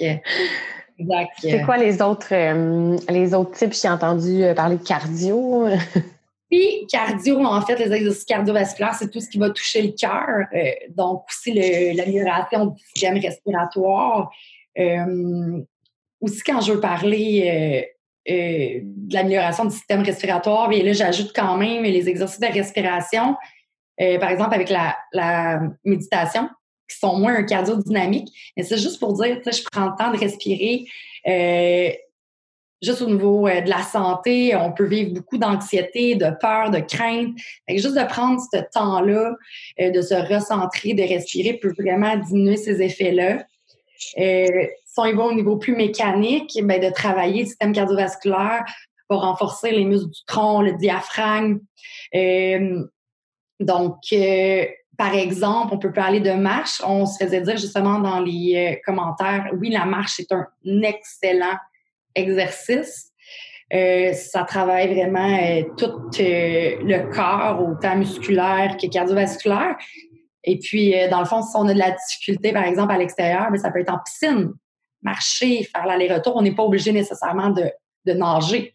exact. 1.00 1.32
C'est 1.40 1.64
quoi 1.64 1.78
les 1.78 2.00
autres, 2.00 2.28
euh, 2.32 2.96
les 3.10 3.34
autres 3.34 3.58
types? 3.58 3.74
J'ai 3.74 3.90
entendu 3.90 4.44
euh, 4.44 4.54
parler 4.54 4.78
de 4.78 4.84
cardio. 4.84 5.66
Puis, 6.52 6.86
cardio, 6.88 7.44
en 7.44 7.62
fait, 7.62 7.78
les 7.78 7.92
exercices 7.92 8.26
cardiovasculaires, 8.26 8.94
c'est 8.94 9.10
tout 9.10 9.20
ce 9.20 9.30
qui 9.30 9.40
va 9.40 9.50
toucher 9.50 9.82
le 9.82 9.94
cœur. 10.00 10.46
Euh, 10.54 10.72
donc, 10.96 11.24
aussi 11.28 11.54
l'amélioration 11.54 12.68
du 12.68 12.84
système 12.84 13.18
respiratoire. 13.18 14.30
aussi, 16.22 16.42
quand 16.46 16.62
je 16.62 16.74
veux 16.74 16.80
parler 16.80 17.95
euh, 18.28 18.80
de 18.84 19.14
l'amélioration 19.14 19.66
du 19.66 19.76
système 19.76 20.02
respiratoire. 20.02 20.72
Et 20.72 20.82
là, 20.82 20.94
j'ajoute 20.94 21.32
quand 21.36 21.58
même 21.58 21.84
les 21.84 22.10
exercices 22.10 22.40
de 22.40 22.48
respiration, 22.48 23.36
euh, 24.02 24.18
par 24.18 24.32
exemple 24.32 24.56
avec 24.56 24.70
la, 24.70 25.62
méditation, 25.84 26.50
qui 26.90 26.98
sont 26.98 27.18
moins 27.18 27.36
un 27.36 27.44
cardio-dynamique. 27.44 28.30
Mais 28.58 28.64
c'est 28.64 28.80
juste 28.80 29.00
pour 29.00 29.14
dire, 29.14 29.40
je 29.46 29.62
prends 29.72 29.86
le 29.86 29.92
temps 29.96 30.12
de 30.12 30.18
respirer. 30.18 30.86
Euh, 31.28 31.92
juste 32.82 33.04
au 33.04 33.10
niveau 33.12 33.48
de 33.48 33.70
la 33.70 33.84
santé, 33.84 34.56
on 34.56 34.72
peut 34.72 34.88
vivre 34.88 35.14
beaucoup 35.14 35.38
d'anxiété, 35.38 36.16
de 36.16 36.32
peur, 36.42 36.72
de 36.72 36.80
crainte. 36.80 37.36
juste 37.70 37.96
de 37.96 38.08
prendre 38.08 38.42
ce 38.52 38.58
temps-là, 38.74 39.36
de 39.80 40.02
se 40.02 40.16
recentrer, 40.16 40.96
de 40.96 41.04
respirer 41.04 41.54
peut 41.54 41.74
vraiment 41.78 42.18
diminuer 42.18 42.58
ces 42.58 42.82
effets-là. 42.82 43.44
Euh, 44.98 45.02
si 45.02 45.02
on 45.02 45.06
y 45.06 45.14
va 45.14 45.24
au 45.24 45.34
niveau 45.34 45.58
plus 45.58 45.76
mécanique, 45.76 46.58
ben, 46.64 46.82
de 46.82 46.92
travailler 46.92 47.42
le 47.42 47.48
système 47.48 47.74
cardiovasculaire 47.74 48.64
pour 49.08 49.22
renforcer 49.22 49.72
les 49.72 49.86
muscles 49.86 50.10
du 50.10 50.26
tronc, 50.26 50.62
le 50.62 50.74
diaphragme. 50.74 51.60
Euh, 52.16 52.84
donc, 53.60 53.98
euh, 54.14 54.66
par 54.98 55.14
exemple, 55.14 55.74
on 55.74 55.78
peut 55.78 55.92
parler 55.92 56.20
de 56.20 56.32
marche. 56.32 56.82
On 56.86 57.06
se 57.06 57.24
faisait 57.24 57.42
dire 57.42 57.58
justement 57.58 58.00
dans 58.00 58.20
les 58.20 58.82
commentaires, 58.86 59.52
oui, 59.60 59.70
la 59.70 59.86
marche 59.86 60.20
est 60.20 60.32
un 60.32 60.48
excellent 60.82 61.58
exercice. 62.16 63.12
ça 63.72 64.44
travaille 64.44 64.94
vraiment 64.94 65.64
tout 65.78 66.10
le 66.18 67.12
corps, 67.12 67.62
autant 67.62 67.98
musculaire 67.98 68.78
que 68.78 68.88
cardiovasculaire. 68.88 69.76
Et 70.46 70.60
puis, 70.60 70.98
euh, 70.98 71.10
dans 71.10 71.20
le 71.20 71.26
fond, 71.26 71.42
si 71.42 71.56
on 71.56 71.68
a 71.68 71.74
de 71.74 71.80
la 71.80 71.92
difficulté, 71.92 72.54
par 72.54 72.64
exemple, 72.64 72.94
à 72.94 72.98
l'extérieur, 72.98 73.48
mais 73.52 73.58
ça 73.58 73.72
peut 73.72 73.80
être 73.80 73.92
en 73.92 74.00
piscine, 74.00 74.54
marcher, 75.06 75.64
faire 75.64 75.86
l'aller-retour. 75.86 76.36
On 76.36 76.42
n'est 76.42 76.56
pas 76.56 76.64
obligé 76.64 76.92
nécessairement 76.92 77.52
de, 77.52 77.72
nager. 78.12 78.74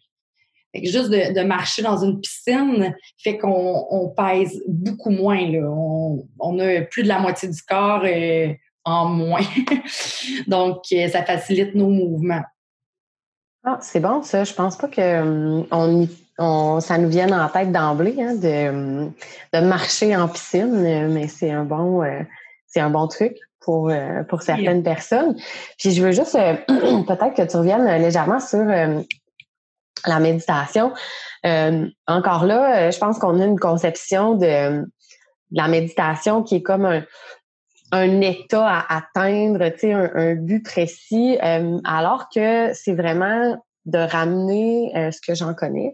juste 0.73 1.09
de, 1.09 1.43
marcher 1.43 1.83
dans 1.83 1.97
une 1.97 2.19
piscine 2.19 2.95
fait 3.17 3.37
qu'on 3.37 4.13
pèse 4.17 4.59
beaucoup 4.67 5.11
moins. 5.11 5.37
On, 6.39 6.59
a 6.59 6.81
plus 6.81 7.03
de 7.03 7.09
la 7.09 7.19
moitié 7.19 7.49
du 7.49 7.61
corps 7.61 8.03
euh, 8.05 8.53
en 8.83 9.05
moins. 9.05 9.45
Donc, 10.47 10.85
euh, 10.93 11.07
ça 11.09 11.23
facilite 11.23 11.75
nos 11.75 11.89
mouvements. 11.89 12.43
Ah, 13.63 13.77
c'est 13.81 13.99
bon, 13.99 14.23
ça. 14.23 14.43
Je 14.43 14.53
pense 14.53 14.75
pas 14.75 14.87
que 14.87 15.61
y 16.01 16.09
ça 16.79 16.97
nous 16.97 17.09
vient 17.09 17.31
en 17.39 17.47
tête 17.49 17.71
d'emblée 17.71 18.15
hein, 18.19 18.33
de, 18.33 19.59
marcher 19.59 20.15
en 20.15 20.27
piscine, 20.27 21.09
mais 21.11 21.27
c'est 21.27 21.51
un 21.51 21.65
bon 21.65 22.01
euh, 22.01 22.21
c'est 22.65 22.79
un 22.79 22.89
bon 22.89 23.07
truc 23.07 23.37
pour 23.61 23.89
euh, 23.89 24.23
pour 24.23 24.41
certaines 24.41 24.83
personnes. 24.83 25.35
Puis 25.77 25.91
je 25.91 26.03
veux 26.03 26.11
juste 26.11 26.35
euh, 26.35 26.55
peut-être 26.67 27.33
que 27.33 27.49
tu 27.49 27.57
reviennes 27.57 27.85
légèrement 28.01 28.39
sur 28.39 28.63
la 28.63 30.19
méditation. 30.19 30.93
encore 32.07 32.45
là, 32.45 32.89
je 32.91 32.97
pense 32.97 33.19
qu'on 33.19 33.39
a 33.39 33.45
une 33.45 33.59
conception 33.59 34.35
de, 34.35 34.85
la 35.51 35.67
méditation 35.67 36.43
qui 36.43 36.55
est 36.55 36.61
comme 36.61 36.85
un, 36.85 37.03
un 37.91 38.21
état 38.21 38.67
à 38.67 38.97
atteindre, 38.97 39.69
tu 39.69 39.79
sais, 39.79 39.93
un, 39.93 40.09
un 40.15 40.35
but 40.35 40.63
précis, 40.63 41.37
alors 41.83 42.29
que 42.33 42.73
c'est 42.73 42.95
vraiment 42.95 43.57
de 43.85 43.97
ramener 43.97 44.95
euh, 44.95 45.11
ce 45.11 45.21
que 45.21 45.35
j'en 45.35 45.53
connais, 45.53 45.93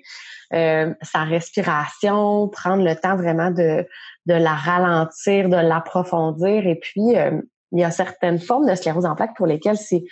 euh, 0.54 0.94
sa 1.02 1.24
respiration, 1.24 2.48
prendre 2.50 2.84
le 2.84 2.96
temps 2.96 3.16
vraiment 3.16 3.52
de, 3.52 3.86
de 4.26 4.34
la 4.34 4.54
ralentir, 4.54 5.50
de 5.50 5.56
l'approfondir. 5.56 6.68
Et 6.68 6.76
puis, 6.76 7.18
euh, 7.18 7.42
il 7.72 7.80
y 7.80 7.84
a 7.84 7.92
certaines 7.92 8.40
formes 8.40 8.68
de 8.70 8.76
sclérose 8.76 9.06
en 9.06 9.16
plaques 9.16 9.36
pour 9.36 9.48
lesquelles 9.48 9.78
c'est 9.78 10.04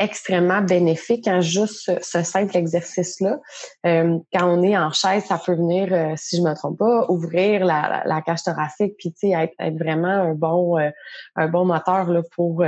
extrêmement 0.00 0.62
bénéfique, 0.62 1.26
hein, 1.26 1.40
juste 1.40 1.90
ce, 2.02 2.22
simple 2.22 2.56
exercice-là. 2.56 3.40
quand 3.82 4.44
on 4.44 4.62
est 4.62 4.76
en 4.78 4.92
chaise, 4.92 5.24
ça 5.24 5.40
peut 5.44 5.54
venir, 5.54 5.88
si 6.16 6.36
je 6.36 6.42
me 6.42 6.54
trompe 6.54 6.78
pas, 6.78 7.06
ouvrir 7.08 7.64
la, 7.64 8.04
la, 8.04 8.22
cage 8.22 8.44
thoracique, 8.44 8.94
puis 8.96 9.12
être, 9.32 9.54
être 9.58 9.76
vraiment 9.76 10.06
un 10.06 10.34
bon, 10.34 10.78
un 11.34 11.48
bon 11.48 11.64
moteur 11.64 12.04
là, 12.10 12.22
pour 12.36 12.62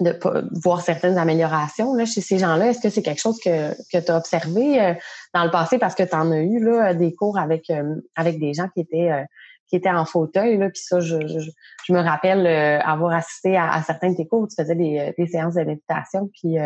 de 0.00 0.16
voir 0.62 0.80
certaines 0.80 1.18
améliorations 1.18 1.94
là, 1.94 2.04
chez 2.04 2.20
ces 2.20 2.38
gens-là. 2.38 2.68
Est-ce 2.68 2.80
que 2.80 2.90
c'est 2.90 3.02
quelque 3.02 3.20
chose 3.20 3.38
que, 3.40 3.72
que 3.92 4.04
tu 4.04 4.10
as 4.10 4.16
observé 4.16 4.80
euh, 4.80 4.94
dans 5.34 5.44
le 5.44 5.50
passé? 5.50 5.78
Parce 5.78 5.94
que 5.94 6.04
tu 6.04 6.14
en 6.14 6.30
as 6.30 6.40
eu 6.40 6.62
là, 6.64 6.94
des 6.94 7.14
cours 7.14 7.38
avec, 7.38 7.68
euh, 7.70 7.96
avec 8.14 8.38
des 8.38 8.54
gens 8.54 8.68
qui 8.68 8.80
étaient, 8.80 9.10
euh, 9.10 9.24
qui 9.68 9.76
étaient 9.76 9.90
en 9.90 10.04
fauteuil? 10.04 10.56
Là, 10.56 10.70
puis 10.70 10.80
ça, 10.82 11.00
je, 11.00 11.16
je, 11.26 11.92
me 11.92 12.00
rappelle 12.00 12.46
avoir 12.46 13.14
assisté 13.14 13.56
à, 13.56 13.82
certains 13.82 14.10
de 14.10 14.16
tes 14.16 14.26
cours 14.26 14.40
où 14.40 14.48
tu 14.48 14.54
faisais 14.54 14.74
des, 14.74 15.12
des 15.16 15.26
séances 15.26 15.54
de 15.54 15.62
méditation. 15.62 16.28
Puis 16.32 16.56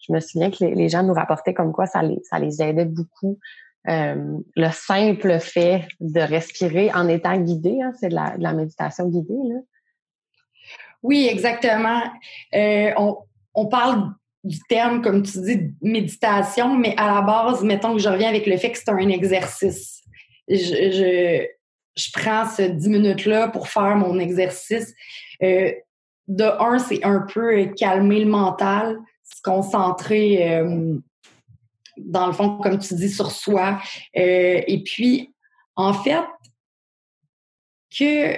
je 0.00 0.12
me 0.12 0.20
souviens 0.20 0.50
que 0.50 0.64
les, 0.64 0.88
gens 0.88 1.02
nous 1.02 1.14
rapportaient 1.14 1.54
comme 1.54 1.72
quoi 1.72 1.86
ça 1.86 2.02
les, 2.02 2.18
ça 2.24 2.38
les 2.38 2.62
aidait 2.62 2.84
beaucoup. 2.84 3.38
le 3.86 4.70
simple 4.70 5.38
fait 5.40 5.86
de 6.00 6.20
respirer 6.20 6.90
en 6.92 7.08
étant 7.08 7.36
guidé, 7.38 7.78
hein, 7.82 7.92
c'est 7.98 8.08
de 8.08 8.14
la, 8.14 8.36
de 8.36 8.42
la 8.42 8.52
méditation 8.52 9.08
guidée. 9.08 9.34
Là. 9.48 9.60
Oui, 11.06 11.28
exactement. 11.30 12.02
Euh, 12.54 12.90
on, 13.54 13.66
parle 13.66 14.10
du 14.42 14.58
terme, 14.68 15.02
comme 15.02 15.22
tu 15.22 15.40
dis, 15.40 15.70
méditation, 15.80 16.76
mais 16.76 16.94
à 16.96 17.14
la 17.14 17.20
base, 17.20 17.62
mettons 17.62 17.94
que 17.94 18.02
je 18.02 18.08
reviens 18.08 18.28
avec 18.28 18.46
le 18.46 18.56
fait 18.56 18.72
que 18.72 18.78
c'est 18.78 18.90
un 18.90 19.08
exercice. 19.08 20.02
Je, 20.48 21.46
prends 22.12 22.46
ces 22.46 22.70
dix 22.70 22.88
minutes-là 22.88 23.48
pour 23.48 23.68
faire 23.68 23.96
mon 23.96 24.18
exercice. 24.18 24.94
Euh, 25.42 25.72
de 26.28 26.44
un, 26.44 26.78
c'est 26.78 27.04
un 27.04 27.20
peu 27.20 27.66
calmer 27.76 28.20
le 28.20 28.30
mental, 28.30 28.98
se 29.22 29.40
concentrer, 29.42 30.58
euh, 30.58 30.96
dans 31.96 32.26
le 32.26 32.32
fond, 32.32 32.58
comme 32.58 32.78
tu 32.78 32.94
dis, 32.94 33.08
sur 33.08 33.30
soi. 33.30 33.78
et 34.14 34.82
puis, 34.84 35.32
en 35.76 35.92
fait, 35.92 36.24
que 37.96 38.36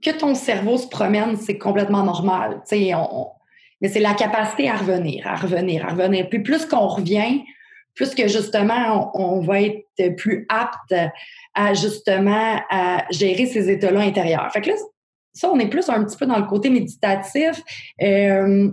que 0.00 0.10
ton 0.10 0.34
cerveau 0.34 0.78
se 0.78 0.88
promène, 0.88 1.36
c'est 1.36 1.58
complètement 1.58 2.02
normal. 2.02 2.62
mais 2.70 3.88
c'est 3.88 4.00
la 4.00 4.14
capacité 4.14 4.70
à 4.70 4.76
revenir, 4.76 5.26
à 5.26 5.36
revenir, 5.36 5.86
à 5.86 5.90
revenir. 5.90 6.28
Puis 6.28 6.40
plus 6.40 6.64
qu'on 6.66 6.86
revient, 6.86 7.42
plus 7.94 8.14
que 8.14 8.28
justement, 8.28 9.10
on, 9.14 9.40
va 9.40 9.60
être 9.60 10.16
plus 10.16 10.46
apte 10.48 10.94
à 11.54 11.74
justement 11.74 12.60
à 12.70 13.04
gérer 13.10 13.46
ces 13.46 13.70
états-là 13.70 14.00
intérieurs. 14.00 14.50
Fait 14.52 14.60
que 14.62 14.70
là, 14.70 14.76
ça, 15.34 15.50
on 15.50 15.58
est 15.58 15.68
plus 15.68 15.88
un 15.88 16.04
petit 16.04 16.16
peu 16.16 16.26
dans 16.26 16.38
le 16.38 16.46
côté 16.46 16.70
méditatif. 16.70 17.62
Euh, 18.02 18.70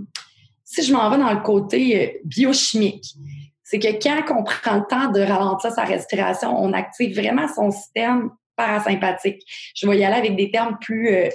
si 0.63 0.83
je 0.83 0.93
m'en 0.93 1.09
vais 1.09 1.17
dans 1.17 1.33
le 1.33 1.41
côté 1.41 2.01
euh, 2.01 2.19
biochimique, 2.25 3.15
c'est 3.63 3.79
que 3.79 3.87
quand 4.03 4.39
on 4.39 4.43
prend 4.43 4.75
le 4.75 4.85
temps 4.89 5.11
de 5.11 5.21
ralentir 5.21 5.71
sa 5.71 5.83
respiration, 5.83 6.57
on 6.61 6.73
active 6.73 7.15
vraiment 7.15 7.47
son 7.47 7.71
système 7.71 8.31
parasympathique. 8.55 9.41
Je 9.75 9.87
vais 9.87 9.99
y 9.99 10.03
aller 10.03 10.17
avec 10.17 10.35
des 10.35 10.51
termes 10.51 10.77
plus, 10.81 11.09
euh, 11.09 11.29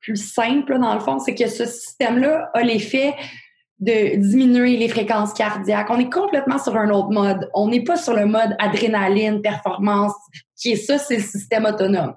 plus 0.00 0.16
simples, 0.16 0.78
dans 0.78 0.94
le 0.94 1.00
fond. 1.00 1.18
C'est 1.18 1.34
que 1.34 1.48
ce 1.48 1.64
système-là 1.64 2.50
a 2.52 2.62
l'effet 2.62 3.14
de 3.80 4.16
diminuer 4.16 4.76
les 4.76 4.88
fréquences 4.88 5.32
cardiaques. 5.32 5.88
On 5.90 5.98
est 5.98 6.12
complètement 6.12 6.58
sur 6.58 6.76
un 6.76 6.90
autre 6.90 7.10
mode. 7.10 7.50
On 7.54 7.68
n'est 7.68 7.82
pas 7.82 7.96
sur 7.96 8.14
le 8.14 8.26
mode 8.26 8.54
adrénaline, 8.58 9.40
performance, 9.40 10.12
qui 10.56 10.72
est 10.72 10.76
ça, 10.76 10.98
c'est 10.98 11.16
le 11.16 11.22
système 11.22 11.64
autonome. 11.64 12.14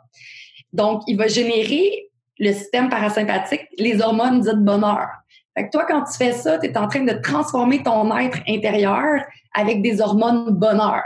Donc, 0.74 1.04
il 1.08 1.18
va 1.18 1.28
générer 1.28 2.10
le 2.40 2.52
système 2.52 2.90
parasympathique, 2.90 3.68
les 3.78 4.02
hormones 4.02 4.42
dites 4.42 4.64
bonheur. 4.64 5.08
Fait 5.56 5.66
que 5.66 5.72
toi, 5.72 5.86
quand 5.88 6.04
tu 6.04 6.18
fais 6.18 6.34
ça, 6.34 6.58
tu 6.58 6.68
es 6.68 6.78
en 6.78 6.88
train 6.88 7.04
de 7.04 7.14
transformer 7.14 7.84
ton 7.84 8.16
être 8.18 8.40
intérieur 8.48 9.24
avec 9.54 9.82
des 9.82 10.02
hormones 10.02 10.50
bonheur. 10.50 11.04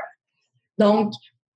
Donc, 0.77 1.11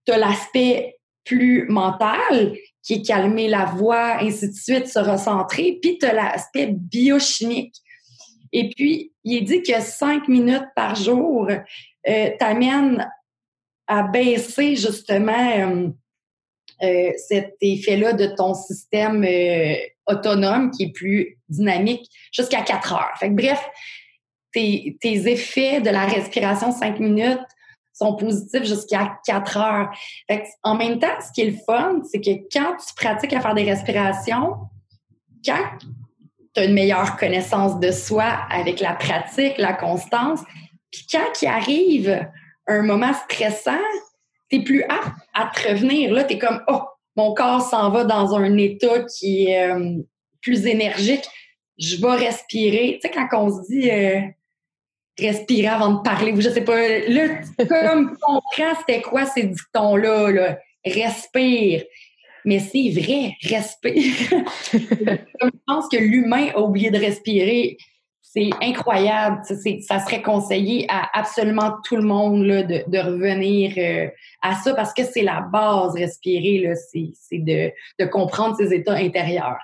tu 0.05 0.11
as 0.11 0.17
l'aspect 0.17 0.97
plus 1.23 1.67
mental, 1.69 2.53
qui 2.83 2.95
est 2.95 3.01
calmer 3.05 3.47
la 3.47 3.65
voix, 3.65 4.17
ainsi 4.19 4.49
de 4.49 4.53
suite, 4.53 4.87
se 4.87 4.99
recentrer, 4.99 5.79
puis 5.81 5.97
tu 5.99 6.05
as 6.05 6.13
l'aspect 6.13 6.67
biochimique. 6.67 7.75
Et 8.53 8.69
puis, 8.69 9.13
il 9.23 9.37
est 9.37 9.41
dit 9.41 9.61
que 9.61 9.79
cinq 9.81 10.27
minutes 10.27 10.67
par 10.75 10.95
jour 10.95 11.47
euh, 11.49 12.29
t'amènent 12.39 13.09
à 13.87 14.03
baisser 14.03 14.75
justement 14.75 15.59
euh, 15.59 15.89
euh, 16.83 17.11
cet 17.17 17.55
effet-là 17.61 18.13
de 18.13 18.27
ton 18.27 18.53
système 18.53 19.25
autonome 20.07 20.71
qui 20.71 20.83
est 20.83 20.91
plus 20.91 21.37
dynamique 21.49 22.09
jusqu'à 22.31 22.61
quatre 22.61 22.93
heures. 22.93 23.11
Fait 23.19 23.29
que, 23.29 23.35
bref, 23.35 23.69
tes, 24.51 24.97
effets 25.03 25.81
de 25.81 25.89
la 25.89 26.05
respiration 26.05 26.71
cinq 26.71 26.99
minutes 26.99 27.39
sont 27.93 28.15
positifs 28.15 28.63
jusqu'à 28.63 29.19
4 29.25 29.57
heures. 29.57 29.89
en 30.63 30.75
même 30.75 30.97
temps, 30.97 31.19
ce 31.19 31.31
qui 31.33 31.41
est 31.41 31.51
le 31.51 31.57
fun, 31.65 32.01
c'est 32.09 32.19
que 32.19 32.31
quand 32.51 32.75
tu 32.77 32.93
pratiques 32.95 33.33
à 33.33 33.41
faire 33.41 33.53
des 33.53 33.63
respirations, 33.63 34.55
quand 35.45 35.77
tu 36.53 36.61
as 36.61 36.65
une 36.65 36.73
meilleure 36.73 37.17
connaissance 37.17 37.79
de 37.79 37.91
soi 37.91 38.25
avec 38.49 38.79
la 38.79 38.93
pratique, 38.93 39.57
la 39.57 39.73
constance, 39.73 40.41
puis 40.91 41.05
quand 41.11 41.41
il 41.41 41.47
arrive 41.47 42.27
un 42.67 42.83
moment 42.83 43.13
stressant, 43.13 43.79
tu 44.49 44.57
es 44.57 44.63
plus 44.63 44.83
apte 44.83 45.17
à 45.33 45.49
te 45.53 45.69
revenir. 45.69 46.13
Là, 46.13 46.23
tu 46.23 46.33
es 46.33 46.37
comme, 46.37 46.61
oh, 46.67 46.81
mon 47.15 47.33
corps 47.33 47.61
s'en 47.61 47.89
va 47.89 48.03
dans 48.03 48.35
un 48.35 48.57
état 48.57 49.03
qui 49.03 49.47
est 49.47 49.69
euh, 49.69 50.01
plus 50.41 50.65
énergique. 50.65 51.25
Je 51.77 51.95
vais 51.95 52.27
respirer. 52.27 52.99
Tu 53.01 53.07
sais, 53.07 53.13
quand 53.13 53.27
on 53.33 53.49
se 53.49 53.67
dit, 53.67 53.89
euh, 53.89 54.19
respirer 55.19 55.67
avant 55.67 55.93
de 55.93 56.01
parler, 56.01 56.33
je 56.37 56.49
sais 56.49 56.63
pas. 56.63 56.99
Là, 57.07 57.27
comme 57.67 58.17
comprends 58.17 58.75
c'était 58.79 59.01
quoi 59.01 59.25
ces 59.25 59.43
dictons-là, 59.43 60.31
là. 60.31 60.57
Respire. 60.85 61.83
Mais 62.45 62.59
c'est 62.59 62.89
vrai, 62.89 63.35
respire. 63.43 64.43
je 64.73 65.49
pense 65.67 65.87
que 65.89 65.97
l'humain 65.97 66.47
a 66.55 66.59
oublié 66.59 66.91
de 66.91 66.97
respirer. 66.97 67.77
C'est 68.21 68.49
incroyable. 68.61 69.41
Ça 69.81 69.99
serait 69.99 70.21
conseillé 70.21 70.85
à 70.89 71.09
absolument 71.13 71.73
tout 71.83 71.97
le 71.97 72.03
monde 72.03 72.45
de, 72.45 72.97
revenir 72.97 73.73
euh, 73.77 74.09
à 74.41 74.55
ça 74.55 74.73
parce 74.73 74.93
que 74.93 75.03
c'est 75.03 75.21
la 75.21 75.41
base, 75.41 75.93
respirer. 75.95 76.73
C'est 76.85 77.39
de, 77.39 78.05
comprendre 78.05 78.55
ses 78.55 78.73
états 78.73 78.93
intérieurs. 78.93 79.59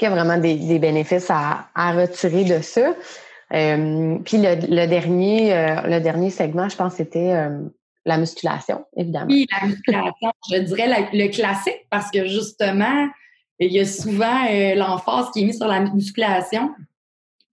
Il 0.00 0.04
y 0.04 0.06
a 0.06 0.10
vraiment 0.10 0.38
des, 0.38 0.78
bénéfices 0.78 1.30
à, 1.30 1.92
retirer 1.92 2.44
de 2.44 2.60
ça. 2.60 2.94
Euh, 3.52 4.18
puis 4.24 4.38
le, 4.38 4.86
dernier, 4.86 5.54
euh, 5.54 5.80
le 5.86 6.00
dernier 6.00 6.30
segment, 6.30 6.68
je 6.68 6.76
pense, 6.76 6.94
c'était 6.94 7.48
la 8.06 8.18
musculation, 8.18 8.84
évidemment. 8.96 9.26
Oui, 9.28 9.46
la 9.60 9.66
musculation, 9.66 10.32
je 10.50 10.58
dirais 10.58 11.08
le 11.12 11.28
classique 11.28 11.86
parce 11.90 12.10
que 12.10 12.26
justement, 12.26 13.08
il 13.58 13.72
y 13.72 13.80
a 13.80 13.84
souvent 13.84 14.44
l'emphase 14.76 15.30
qui 15.32 15.42
est 15.42 15.44
mise 15.44 15.58
sur 15.58 15.66
la 15.66 15.80
musculation. 15.80 16.70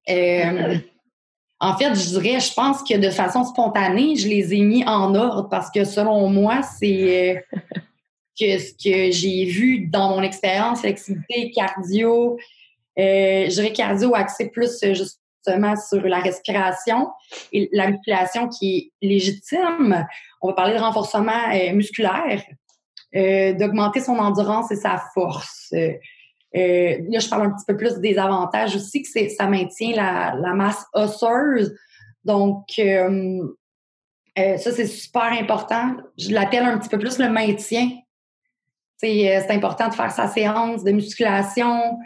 en 0.07 1.77
fait, 1.77 1.95
je 1.95 2.19
dirais, 2.19 2.39
je 2.39 2.53
pense 2.53 2.83
que 2.83 2.97
de 2.97 3.09
façon 3.09 3.43
spontanée, 3.43 4.15
je 4.15 4.27
les 4.27 4.53
ai 4.53 4.61
mis 4.61 4.85
en 4.85 5.15
ordre 5.15 5.49
parce 5.49 5.71
que 5.71 5.83
selon 5.83 6.29
moi, 6.29 6.61
c'est 6.61 7.43
que 8.39 8.57
ce 8.59 8.73
que 8.73 9.11
j'ai 9.11 9.45
vu 9.45 9.87
dans 9.87 10.09
mon 10.15 10.21
expérience, 10.21 10.81
flexibilité, 10.81 11.51
cardio, 11.51 12.37
je 12.95 13.49
dirais 13.49 13.73
cardio 13.73 14.13
axé 14.13 14.49
plus 14.49 14.83
juste 15.47 15.87
sur 15.89 16.01
la 16.01 16.19
respiration 16.19 17.09
et 17.51 17.69
la 17.71 17.91
musculation 17.91 18.49
qui 18.49 18.77
est 19.01 19.07
légitime. 19.07 20.05
On 20.41 20.49
va 20.49 20.53
parler 20.53 20.75
de 20.75 20.79
renforcement 20.79 21.51
euh, 21.53 21.73
musculaire, 21.73 22.43
euh, 23.15 23.53
d'augmenter 23.53 23.99
son 23.99 24.17
endurance 24.17 24.71
et 24.71 24.75
sa 24.75 25.01
force. 25.13 25.73
Euh, 25.73 25.93
là, 27.09 27.19
je 27.19 27.29
parle 27.29 27.47
un 27.47 27.51
petit 27.51 27.65
peu 27.67 27.77
plus 27.77 27.99
des 27.99 28.17
avantages 28.17 28.75
aussi, 28.75 29.01
que 29.01 29.29
ça 29.29 29.47
maintient 29.47 29.95
la, 29.95 30.53
masse 30.53 30.85
osseuse. 30.93 31.75
Donc, 32.23 32.65
ça, 32.75 34.57
c'est 34.57 34.85
super 34.85 35.31
important. 35.33 35.97
Je 36.17 36.31
l'appelle 36.31 36.63
un 36.63 36.77
petit 36.77 36.89
peu 36.89 36.99
plus 36.99 37.17
le 37.17 37.29
maintien. 37.29 37.89
C'est 38.97 39.51
important 39.51 39.89
de 39.89 39.95
faire 39.95 40.11
sa 40.11 40.27
séance 40.27 40.83
de 40.83 40.91
musculation 40.91 41.97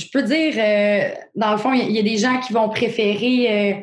je 0.00 0.10
peux 0.10 0.22
dire, 0.22 0.54
euh, 0.56 1.14
dans 1.34 1.52
le 1.52 1.58
fond, 1.58 1.72
il 1.72 1.90
y, 1.90 1.98
a 1.98 2.02
des 2.02 2.16
gens 2.16 2.40
qui 2.40 2.52
vont 2.52 2.68
préférer 2.68 3.48
euh, 3.50 3.74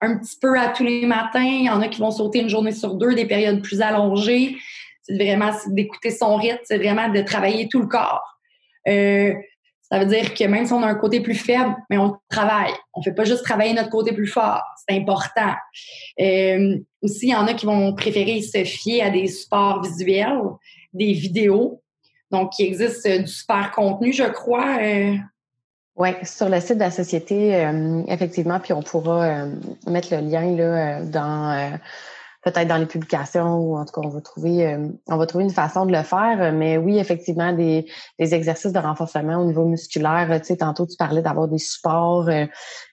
un 0.00 0.18
petit 0.18 0.36
peu 0.40 0.58
à 0.58 0.68
tous 0.68 0.84
les 0.84 1.06
matins. 1.06 1.42
Il 1.42 1.64
y 1.64 1.70
en 1.70 1.80
a 1.82 1.88
qui 1.88 2.00
vont 2.00 2.10
sauter 2.10 2.40
une 2.40 2.48
journée 2.48 2.72
sur 2.72 2.94
deux, 2.94 3.14
des 3.14 3.26
périodes 3.26 3.62
plus 3.62 3.80
allongées. 3.80 4.56
C'est 5.02 5.14
vraiment 5.14 5.50
d'écouter 5.68 6.10
son 6.10 6.36
rythme, 6.36 6.58
c'est 6.64 6.78
vraiment 6.78 7.08
de 7.08 7.20
travailler 7.20 7.68
tout 7.68 7.80
le 7.80 7.86
corps. 7.86 8.24
Euh, 8.88 9.34
ça 9.82 10.00
veut 10.00 10.06
dire 10.06 10.34
que 10.34 10.44
même 10.44 10.66
si 10.66 10.72
on 10.72 10.82
a 10.82 10.86
un 10.86 10.96
côté 10.96 11.20
plus 11.20 11.34
faible, 11.34 11.76
mais 11.90 11.98
on 11.98 12.16
travaille. 12.28 12.72
On 12.94 13.00
ne 13.00 13.04
fait 13.04 13.14
pas 13.14 13.24
juste 13.24 13.44
travailler 13.44 13.72
notre 13.72 13.90
côté 13.90 14.12
plus 14.12 14.26
fort. 14.26 14.62
C'est 14.88 14.96
important. 14.96 15.54
aussi, 17.02 17.26
il 17.26 17.30
y 17.30 17.34
en 17.34 17.46
a 17.46 17.54
qui 17.54 17.66
vont 17.66 17.94
préférer 17.94 18.42
se 18.42 18.64
fier 18.64 19.02
à 19.02 19.10
des 19.10 19.28
supports 19.28 19.82
visuels, 19.82 20.40
des 20.92 21.12
vidéos. 21.12 21.82
Donc, 22.32 22.58
il 22.58 22.66
existe 22.66 23.06
du 23.06 23.28
super 23.28 23.70
contenu, 23.70 24.12
je 24.12 24.24
crois, 24.24 24.78
oui, 25.96 26.10
sur 26.22 26.48
le 26.48 26.60
site 26.60 26.74
de 26.74 26.80
la 26.80 26.90
société, 26.90 27.54
euh, 27.56 28.02
effectivement, 28.08 28.60
puis 28.60 28.72
on 28.72 28.82
pourra 28.82 29.24
euh, 29.24 29.54
mettre 29.86 30.14
le 30.14 30.20
lien 30.20 30.54
là, 30.54 30.98
euh, 31.00 31.04
dans, 31.04 31.78
peut-être 32.46 32.68
dans 32.68 32.76
les 32.76 32.86
publications 32.86 33.56
ou 33.56 33.76
en 33.76 33.84
tout 33.84 33.92
cas, 33.92 34.06
on 34.06 34.08
va 34.08 34.20
trouver, 34.20 34.66
euh, 34.66 34.88
on 35.08 35.16
va 35.16 35.26
trouver 35.26 35.44
une 35.44 35.50
façon 35.50 35.84
de 35.84 35.92
le 35.92 36.04
faire. 36.04 36.52
Mais 36.52 36.78
oui, 36.78 36.98
effectivement, 36.98 37.52
des, 37.52 37.86
des 38.20 38.34
exercices 38.34 38.72
de 38.72 38.78
renforcement 38.78 39.40
au 39.40 39.44
niveau 39.44 39.64
musculaire. 39.64 40.28
Tu 40.40 40.46
sais, 40.46 40.56
tantôt, 40.58 40.86
tu 40.86 40.96
parlais 40.96 41.22
d'avoir 41.22 41.48
des 41.48 41.58
supports. 41.58 42.28
Euh, 42.28 42.46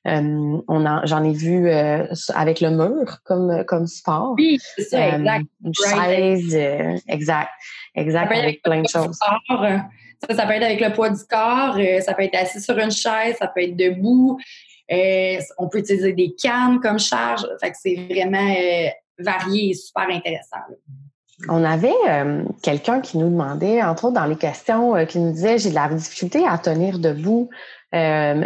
euh 0.08 0.58
on 0.68 1.06
j'en 1.06 1.24
ai 1.24 1.34
vu 1.34 1.70
euh, 1.70 2.06
avec 2.34 2.62
le 2.62 2.72
mur 2.72 3.20
comme, 3.24 3.64
comme 3.66 3.86
support. 3.86 4.34
Oui, 4.38 4.58
c'est 4.76 4.84
ça, 4.84 5.18
exact. 5.18 5.46
Une 5.64 5.74
chaise, 5.74 6.56
exact. 7.08 7.52
Exact, 7.96 8.32
avec 8.32 8.64
plein 8.64 8.82
de 8.82 8.88
choses. 8.88 9.20
Ça, 10.30 10.36
ça 10.36 10.46
peut 10.46 10.54
être 10.54 10.64
avec 10.64 10.80
le 10.80 10.94
poids 10.94 11.10
du 11.10 11.24
corps, 11.30 11.78
ça 12.02 12.14
peut 12.14 12.24
être 12.24 12.36
assis 12.36 12.62
sur 12.62 12.78
une 12.78 12.92
chaise, 12.92 13.36
ça 13.40 13.48
peut 13.48 13.64
être 13.64 13.76
debout. 13.76 14.40
on 15.58 15.70
peut 15.70 15.80
utiliser 15.80 16.14
des 16.14 16.34
cannes 16.42 16.80
comme 16.80 17.00
charge. 17.00 17.46
Fait 17.62 17.72
que 17.72 17.78
c'est 17.82 17.96
vraiment 18.10 18.54
varié 19.20 19.70
et 19.70 19.74
super 19.74 20.10
intéressant. 20.10 20.58
On 21.50 21.64
avait 21.64 21.94
euh, 22.10 22.44
quelqu'un 22.62 23.02
qui 23.02 23.18
nous 23.18 23.30
demandait, 23.30 23.82
entre 23.82 24.06
autres 24.06 24.16
dans 24.16 24.26
les 24.26 24.36
questions, 24.36 24.96
euh, 24.96 25.06
qui 25.06 25.20
nous 25.20 25.32
disait 25.32 25.58
j'ai 25.58 25.70
de 25.70 25.76
la 25.76 25.90
difficulté 25.90 26.46
à 26.48 26.58
tenir 26.58 27.00
debout. 27.00 27.50
Euh, 27.94 28.46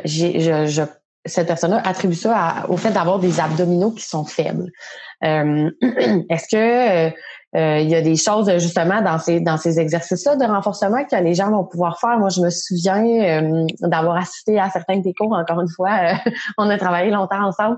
cette 1.26 1.48
personne-là 1.48 1.82
attribue 1.86 2.16
ça 2.16 2.66
au 2.70 2.78
fait 2.78 2.92
d'avoir 2.92 3.20
des 3.20 3.40
abdominaux 3.40 3.92
qui 3.92 4.04
sont 4.04 4.26
faibles. 4.26 4.72
Est-ce 5.22 6.48
que 6.50 7.14
il 7.54 7.90
y 7.90 7.96
a 7.96 8.02
des 8.02 8.16
choses 8.16 8.52
justement 8.58 9.02
dans 9.02 9.18
ces 9.18 9.40
dans 9.40 9.58
ces 9.58 9.80
exercices-là 9.80 10.36
de 10.36 10.44
renforcement 10.44 11.04
que 11.06 11.16
les 11.16 11.34
gens 11.34 11.50
vont 11.50 11.64
pouvoir 11.64 12.00
faire. 12.00 12.20
Moi, 12.20 12.30
je 12.30 12.42
me 12.42 12.50
souviens 12.50 13.66
d'avoir 13.82 14.18
assisté 14.18 14.60
à 14.60 14.70
certains 14.70 14.98
de 14.98 15.04
tes 15.04 15.14
cours. 15.14 15.34
Encore 15.34 15.62
une 15.62 15.70
fois, 15.70 16.14
on 16.58 16.70
a 16.70 16.78
travaillé 16.78 17.10
longtemps 17.10 17.44
ensemble 17.44 17.78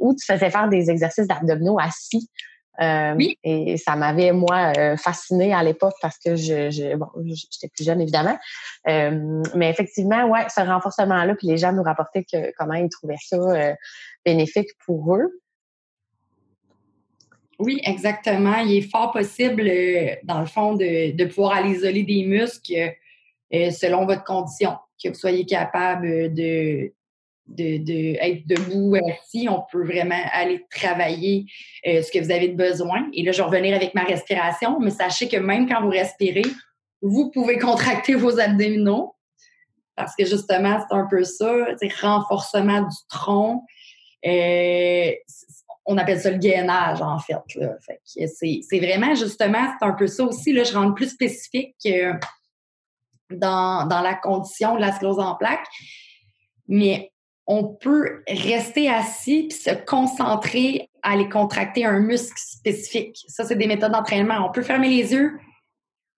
où 0.00 0.14
tu 0.14 0.26
faisais 0.26 0.50
faire 0.50 0.68
des 0.68 0.90
exercices 0.90 1.26
d'abdominaux 1.26 1.78
assis. 1.78 2.28
Euh, 2.80 3.14
oui. 3.16 3.38
Et 3.42 3.76
ça 3.76 3.96
m'avait, 3.96 4.32
moi, 4.32 4.72
euh, 4.76 4.96
fascinée 4.96 5.54
à 5.54 5.62
l'époque 5.62 5.94
parce 6.02 6.18
que 6.18 6.36
je, 6.36 6.96
bon, 6.96 7.08
j'étais 7.24 7.68
plus 7.68 7.84
jeune, 7.84 8.00
évidemment. 8.00 8.38
Euh, 8.88 9.42
mais 9.54 9.70
effectivement, 9.70 10.26
ouais, 10.26 10.46
ce 10.54 10.60
renforcement-là, 10.60 11.34
puis 11.34 11.46
les 11.46 11.56
gens 11.56 11.72
nous 11.72 11.82
rapportaient 11.82 12.24
que, 12.24 12.52
comment 12.58 12.74
ils 12.74 12.88
trouvaient 12.88 13.16
ça 13.20 13.38
bénéfique 14.24 14.68
pour 14.84 15.16
eux. 15.16 15.40
Oui, 17.58 17.80
exactement. 17.84 18.58
Il 18.58 18.76
est 18.76 18.90
fort 18.90 19.12
possible, 19.12 19.70
dans 20.24 20.40
le 20.40 20.46
fond, 20.46 20.74
de, 20.74 21.16
de 21.16 21.24
pouvoir 21.24 21.54
aller 21.54 21.76
isoler 21.76 22.02
des 22.02 22.24
muscles 22.24 22.92
selon 23.50 24.04
votre 24.04 24.24
condition, 24.24 24.76
que 25.02 25.08
vous 25.08 25.14
soyez 25.14 25.46
capable 25.46 26.34
de, 26.34 26.92
de, 27.48 27.78
de, 27.78 28.16
être 28.20 28.46
debout 28.46 28.96
assis, 28.96 29.48
on 29.48 29.62
peut 29.70 29.84
vraiment 29.84 30.20
aller 30.32 30.64
travailler 30.70 31.46
euh, 31.86 32.02
ce 32.02 32.10
que 32.10 32.18
vous 32.18 32.30
avez 32.30 32.48
besoin. 32.48 33.08
Et 33.12 33.22
là, 33.22 33.32
je 33.32 33.38
vais 33.38 33.44
revenir 33.44 33.74
avec 33.74 33.94
ma 33.94 34.04
respiration, 34.04 34.80
mais 34.80 34.90
sachez 34.90 35.28
que 35.28 35.36
même 35.36 35.68
quand 35.68 35.80
vous 35.82 35.90
respirez, 35.90 36.44
vous 37.02 37.30
pouvez 37.30 37.58
contracter 37.58 38.14
vos 38.14 38.38
abdominaux 38.38 39.14
parce 39.94 40.14
que 40.14 40.26
justement, 40.26 40.78
c'est 40.78 40.94
un 40.94 41.06
peu 41.08 41.24
ça, 41.24 41.54
c'est 41.80 41.90
renforcement 42.00 42.82
du 42.82 42.96
tronc. 43.08 43.64
Euh, 44.26 45.10
on 45.86 45.96
appelle 45.98 46.20
ça 46.20 46.30
le 46.30 46.38
gainage, 46.38 47.00
en 47.00 47.18
fait. 47.18 47.36
c'est, 48.04 48.78
vraiment, 48.78 49.14
justement, 49.14 49.72
c'est 49.78 49.86
un 49.86 49.92
peu 49.92 50.06
ça 50.06 50.24
aussi. 50.24 50.52
Là, 50.52 50.64
je 50.64 50.74
rentre 50.74 50.94
plus 50.94 51.10
spécifique 51.10 51.76
dans, 53.30 53.86
dans 53.86 54.00
la 54.00 54.14
condition 54.14 54.74
de 54.74 54.80
la 54.80 54.92
sclose 54.92 55.18
en 55.20 55.36
plaques. 55.36 55.66
Mais 56.68 57.12
on 57.46 57.64
peut 57.64 58.22
rester 58.28 58.90
assis 58.90 59.46
puis 59.48 59.58
se 59.58 59.70
concentrer 59.70 60.90
à 61.02 61.12
aller 61.12 61.28
contracter 61.28 61.84
un 61.84 62.00
muscle 62.00 62.36
spécifique. 62.36 63.24
Ça, 63.28 63.44
c'est 63.44 63.54
des 63.54 63.68
méthodes 63.68 63.92
d'entraînement. 63.92 64.44
On 64.48 64.50
peut 64.50 64.62
fermer 64.62 64.88
les 64.88 65.12
yeux, 65.12 65.38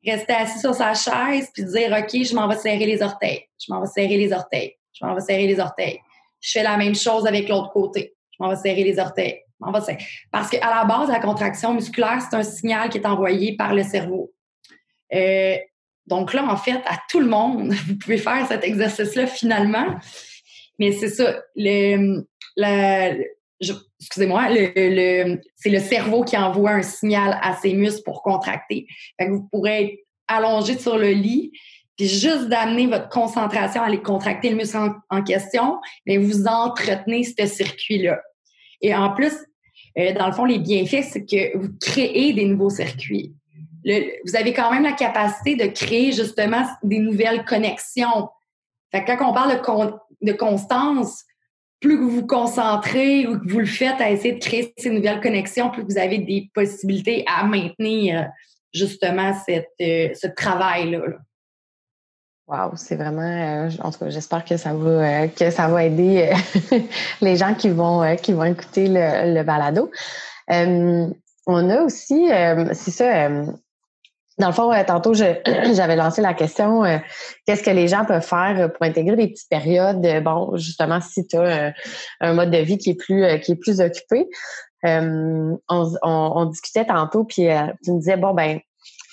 rester 0.07 0.33
assis 0.33 0.61
sur 0.61 0.75
sa 0.75 0.95
chaise 0.95 1.51
puis 1.53 1.65
dire 1.65 1.93
OK, 1.93 2.25
je 2.25 2.35
m'en 2.35 2.49
vais 2.49 2.57
serrer 2.57 2.87
les 2.87 3.03
orteils. 3.03 3.45
Je 3.59 3.71
m'en 3.73 3.81
vais 3.83 3.87
serrer 3.87 4.17
les 4.17 4.33
orteils. 4.33 4.75
Je 4.95 5.05
m'en 5.05 5.15
vais 5.15 5.21
serrer 5.21 5.47
les 5.47 5.61
orteils. 5.61 6.01
Je 6.41 6.53
fais 6.53 6.63
la 6.63 6.79
même 6.79 6.95
chose 6.95 7.27
avec 7.27 7.51
l'autre 7.51 7.71
côté. 7.73 8.15
Je 8.31 8.43
m'en 8.43 8.49
vais 8.49 8.57
serrer 8.57 8.85
les 8.85 8.99
orteils. 8.99 9.43
Serrer. 9.61 9.99
Parce 10.31 10.51
qu'à 10.51 10.71
la 10.71 10.85
base, 10.85 11.09
la 11.09 11.21
contraction 11.21 11.75
musculaire, 11.75 12.21
c'est 12.21 12.37
un 12.37 12.43
signal 12.43 12.89
qui 12.89 12.99
est 12.99 13.07
envoyé 13.07 13.57
par 13.57 13.75
le 13.75 13.83
cerveau. 13.83 14.33
Euh, 15.15 15.57
donc 16.07 16.33
là, 16.33 16.45
en 16.45 16.57
fait, 16.57 16.81
à 16.87 16.99
tout 17.09 17.21
le 17.21 17.29
monde, 17.29 17.73
vous 17.89 17.97
pouvez 17.97 18.19
faire 18.19 18.47
cet 18.47 18.65
exercice-là 18.65 19.27
finalement. 19.27 19.97
Mais 20.79 20.93
c'est 20.93 21.09
ça, 21.09 21.43
le, 21.57 22.25
excusez-moi, 24.01 24.49
le, 24.51 25.41
c'est 25.57 25.71
le 25.71 25.81
cerveau 25.81 26.23
qui 26.25 26.37
envoie 26.37 26.71
un 26.71 26.83
signal 26.83 27.39
à 27.43 27.57
ses 27.57 27.75
muscles 27.75 28.03
pour 28.05 28.23
contracter. 28.23 28.87
vous 29.21 29.49
pourrez 29.51 29.83
être 29.83 29.99
allongé 30.29 30.79
sur 30.79 30.99
le 30.99 31.11
lit, 31.11 31.53
puis 31.97 32.07
juste 32.07 32.49
d'amener 32.49 32.87
votre 32.87 33.09
concentration 33.09 33.83
à 33.83 33.87
aller 33.87 34.01
contracter 34.01 34.51
le 34.51 34.57
muscle 34.57 34.79
en, 35.11 35.23
question, 35.23 35.81
mais 36.07 36.17
vous 36.17 36.47
entretenez 36.47 37.25
ce 37.25 37.47
circuit-là. 37.47 38.21
Et 38.81 38.95
en 38.95 39.11
plus, 39.11 39.33
euh, 39.99 40.13
dans 40.15 40.27
le 40.27 40.33
fond, 40.33 40.45
les 40.45 40.59
bienfaits, 40.59 41.03
c'est 41.03 41.25
que 41.25 41.57
vous 41.57 41.71
créez 41.81 42.33
des 42.33 42.45
nouveaux 42.45 42.71
circuits. 42.71 43.35
vous 43.85 44.37
avez 44.37 44.53
quand 44.53 44.71
même 44.71 44.83
la 44.83 44.93
capacité 44.93 45.57
de 45.57 45.71
créer 45.73 46.13
justement 46.13 46.65
des 46.83 46.99
nouvelles 46.99 47.45
connexions. 47.45 48.29
Fait 48.91 49.05
que 49.05 49.17
quand 49.17 49.31
on 49.31 49.35
parle 49.35 49.57
de 49.57 49.93
de 50.21 50.33
constance, 50.33 51.25
plus 51.81 51.97
que 51.97 52.03
vous 52.03 52.11
vous 52.11 52.27
concentrez 52.27 53.27
ou 53.27 53.39
que 53.39 53.49
vous 53.49 53.61
le 53.61 53.67
faites 53.67 54.01
à 54.01 54.11
essayer 54.11 54.35
de 54.35 54.41
créer 54.41 54.75
ces 54.77 54.91
nouvelles 54.91 55.21
connexions, 55.21 55.71
plus 55.71 55.85
vous 55.85 55.99
avez 55.99 56.19
des 56.19 56.51
possibilités 56.55 57.25
à 57.27 57.45
maintenir 57.45 58.29
justement 58.73 59.33
cette, 59.47 59.71
euh, 59.81 60.09
ce 60.15 60.27
travail-là. 60.27 61.19
Wow, 62.49 62.73
c'est 62.77 62.97
vraiment. 62.97 63.21
Euh, 63.21 63.71
en 63.83 63.91
tout 63.91 63.99
cas, 63.99 64.09
j'espère 64.09 64.45
que 64.45 64.57
ça 64.57 64.73
va 64.73 64.89
euh, 64.89 65.29
que 65.29 65.51
ça 65.51 65.69
va 65.69 65.85
aider 65.85 66.33
les 67.21 67.37
gens 67.37 67.55
qui 67.55 67.69
vont 67.69 68.17
qui 68.17 68.33
vont 68.33 68.45
écouter 68.45 68.89
le, 68.89 69.35
le 69.35 69.43
balado. 69.43 69.91
on 70.49 71.71
a 71.71 71.83
aussi, 71.83 72.29
c'est 72.73 72.91
ça, 72.91 73.29
dans 74.39 74.47
le 74.47 74.53
fond, 74.53 74.73
tantôt, 74.87 75.15
j'avais 75.15 75.97
lancé 75.97 76.23
la 76.23 76.35
question 76.35 76.85
euh, 76.85 76.99
qu'est-ce 77.45 77.63
que 77.63 77.71
les 77.71 77.89
gens 77.89 78.05
peuvent 78.05 78.23
faire 78.25 78.73
pour 78.73 78.87
intégrer 78.87 79.17
des 79.17 79.29
petites 79.29 79.49
périodes, 79.49 80.05
euh, 80.07 80.21
bon, 80.21 80.57
justement, 80.57 81.01
si 81.01 81.27
tu 81.27 81.37
as 81.37 81.73
un, 82.21 82.35
mode 82.35 82.51
de 82.51 82.59
vie 82.59 82.79
qui 82.79 82.91
est 82.91 82.95
plus 82.95 83.25
euh, 83.25 83.39
qui 83.39 83.53
est 83.53 83.57
plus 83.57 83.81
occupé. 83.81 84.29
On, 84.85 86.45
discutait 86.51 86.87
tantôt, 86.87 87.25
puis 87.25 87.49
tu 87.85 87.93
me 87.93 87.99
disais, 87.99 88.17
bon, 88.17 88.33
ben, 88.33 88.61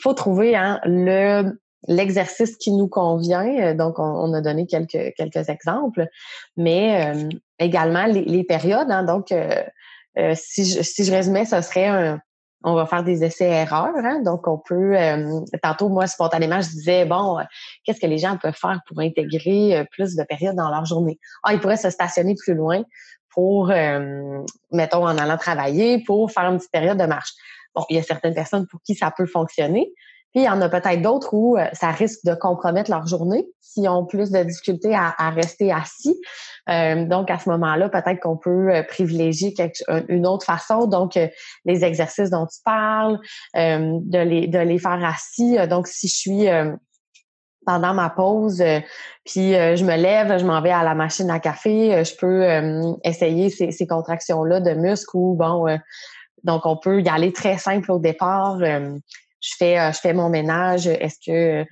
faut 0.01 0.13
trouver 0.13 0.55
hein, 0.55 0.79
le 0.85 1.57
l'exercice 1.87 2.57
qui 2.57 2.71
nous 2.71 2.87
convient. 2.87 3.73
Donc, 3.75 3.99
on, 3.99 4.33
a 4.33 4.41
donné 4.41 4.65
quelques, 4.65 5.13
quelques 5.15 5.49
exemples, 5.49 6.07
mais 6.57 7.13
également 7.59 8.05
les, 8.05 8.43
périodes. 8.43 8.89
Hein, 8.89 9.03
donc, 9.03 9.33
si, 10.33 10.65
je, 10.65 10.81
si 10.81 11.03
je 11.03 11.11
résumais, 11.11 11.45
ce 11.45 11.61
serait 11.61 11.87
un, 11.87 12.19
on 12.65 12.73
va 12.73 12.87
faire 12.87 13.03
des 13.03 13.23
essais-erreurs. 13.23 13.95
Hein? 13.95 14.21
Donc, 14.23 14.47
on 14.47 14.57
peut, 14.57 14.97
euh, 14.97 15.39
tantôt, 15.61 15.87
moi, 15.87 16.07
spontanément, 16.07 16.59
je 16.61 16.69
disais, 16.69 17.05
bon, 17.05 17.39
euh, 17.39 17.43
qu'est-ce 17.83 17.99
que 17.99 18.07
les 18.07 18.17
gens 18.17 18.37
peuvent 18.37 18.57
faire 18.59 18.81
pour 18.87 18.99
intégrer 18.99 19.77
euh, 19.77 19.83
plus 19.91 20.15
de 20.15 20.23
périodes 20.23 20.55
dans 20.55 20.69
leur 20.69 20.83
journée? 20.85 21.19
Ah, 21.43 21.53
ils 21.53 21.59
pourraient 21.59 21.77
se 21.77 21.91
stationner 21.91 22.33
plus 22.35 22.55
loin 22.55 22.83
pour, 23.29 23.67
mettons, 24.71 25.05
en 25.05 25.17
allant 25.17 25.35
travailler, 25.35 26.01
pour 26.05 26.31
faire 26.31 26.45
une 26.45 26.55
petite 26.55 26.71
période 26.71 26.97
de 26.97 27.05
marche. 27.05 27.33
Bon, 27.75 27.83
il 27.89 27.97
y 27.97 27.99
a 27.99 28.01
certaines 28.01 28.33
personnes 28.33 28.65
pour 28.65 28.81
qui 28.81 28.95
ça 28.95 29.11
peut 29.11 29.25
fonctionner. 29.25 29.91
Puis, 30.35 30.43
il 30.43 30.47
y 30.47 30.49
en 30.49 30.59
a 30.59 30.67
peut-être 30.67 31.01
d'autres 31.01 31.33
où 31.33 31.55
ça 31.71 31.91
risque 31.91 32.25
de 32.25 32.35
compromettre 32.35 32.91
leur 32.91 33.07
journée 33.07 33.47
s'ils 33.61 33.87
ont 33.87 34.05
plus 34.05 34.31
de 34.31 34.43
difficultés 34.43 34.93
à, 34.93 35.15
à 35.17 35.29
rester 35.29 35.71
assis. 35.71 36.19
Euh, 36.69 37.05
donc, 37.05 37.31
à 37.31 37.39
ce 37.39 37.47
moment-là, 37.51 37.87
peut-être 37.87 38.19
qu'on 38.19 38.35
peut 38.35 38.69
euh, 38.69 38.83
privilégier 38.83 39.53
quelque, 39.53 39.79
une 40.09 40.27
autre 40.27 40.45
façon. 40.45 40.87
Donc, 40.87 41.15
euh, 41.15 41.29
les 41.63 41.85
exercices 41.85 42.31
dont 42.31 42.47
tu 42.47 42.59
parles, 42.65 43.17
de, 43.55 44.19
les, 44.19 44.47
de 44.47 44.59
les 44.59 44.77
faire 44.77 44.99
assis. 45.05 45.55
Donc, 45.69 45.87
si 45.87 46.09
je 46.09 46.13
suis 46.13 46.47
pendant 47.65 47.93
ma 47.93 48.09
pause, 48.09 48.61
puis 49.23 49.53
je 49.53 49.85
me 49.85 49.95
lève, 49.95 50.37
je 50.37 50.45
m'en 50.45 50.61
vais 50.61 50.71
à 50.71 50.83
la 50.83 50.95
machine 50.95 51.31
à 51.31 51.39
café, 51.39 52.03
je 52.03 52.15
peux 52.17 52.45
essayer 53.05 53.49
ces, 53.49 53.71
ces 53.71 53.87
contractions-là 53.87 54.59
de 54.59 54.73
muscles 54.73 55.15
ou, 55.15 55.35
bon, 55.35 55.65
donc 56.43 56.65
on 56.65 56.77
peut 56.77 57.01
y 57.01 57.07
aller 57.07 57.31
très 57.31 57.57
simple 57.57 57.89
au 57.91 57.99
départ. 57.99 58.59
Je 59.45 59.55
fais, 59.57 59.91
je 59.93 59.99
fais 59.99 60.13
mon 60.13 60.29
ménage. 60.29 60.87
Est-ce 60.87 61.19
que 61.25 61.65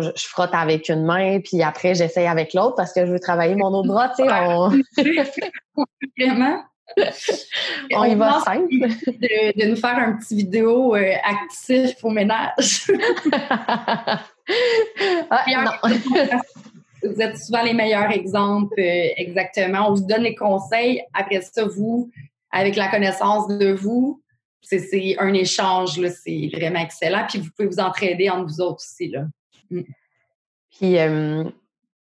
je, 0.00 0.10
frotte 0.28 0.50
avec 0.52 0.88
une 0.88 1.04
main, 1.04 1.40
puis 1.40 1.62
après, 1.62 1.94
j'essaye 1.94 2.26
avec 2.26 2.54
l'autre 2.54 2.74
parce 2.76 2.92
que 2.92 3.06
je 3.06 3.12
veux 3.12 3.20
travailler 3.20 3.54
mon 3.54 3.68
autre 3.68 3.88
bras, 3.88 4.08
tu 4.10 4.24
sais. 4.24 4.30
On... 4.30 4.70
Vraiment. 6.18 6.62
on, 7.94 8.04
y 8.04 8.14
va 8.16 8.40
simple. 8.40 8.68
De, 8.68 9.68
nous 9.68 9.76
faire 9.76 9.98
un 9.98 10.14
petit 10.14 10.36
vidéo 10.36 10.96
euh, 10.96 11.12
actif 11.22 11.96
au 12.02 12.10
ménage. 12.10 12.90
ah, 15.30 15.44
vous 17.02 17.20
êtes 17.20 17.38
souvent 17.38 17.62
les 17.62 17.74
meilleurs 17.74 18.10
exemples, 18.10 18.74
euh, 18.78 19.08
exactement. 19.16 19.90
On 19.90 19.94
vous 19.94 20.06
donne 20.06 20.22
les 20.22 20.34
conseils. 20.34 21.02
Après 21.14 21.40
ça, 21.42 21.64
vous, 21.64 22.10
avec 22.50 22.74
la 22.74 22.88
connaissance 22.88 23.46
de 23.46 23.72
vous, 23.72 24.20
c'est 24.62 25.16
un 25.18 25.32
échange, 25.32 26.00
c'est 26.08 26.50
vraiment 26.52 26.80
excellent. 26.80 27.26
Puis 27.28 27.40
vous 27.40 27.50
pouvez 27.56 27.68
vous 27.68 27.80
entraider 27.80 28.30
entre 28.30 28.46
vous 28.46 28.60
autres 28.60 28.82
aussi. 28.84 29.08
Là. 29.08 29.24
Mm. 29.70 29.82
Puis, 30.76 30.98
euh, 30.98 31.44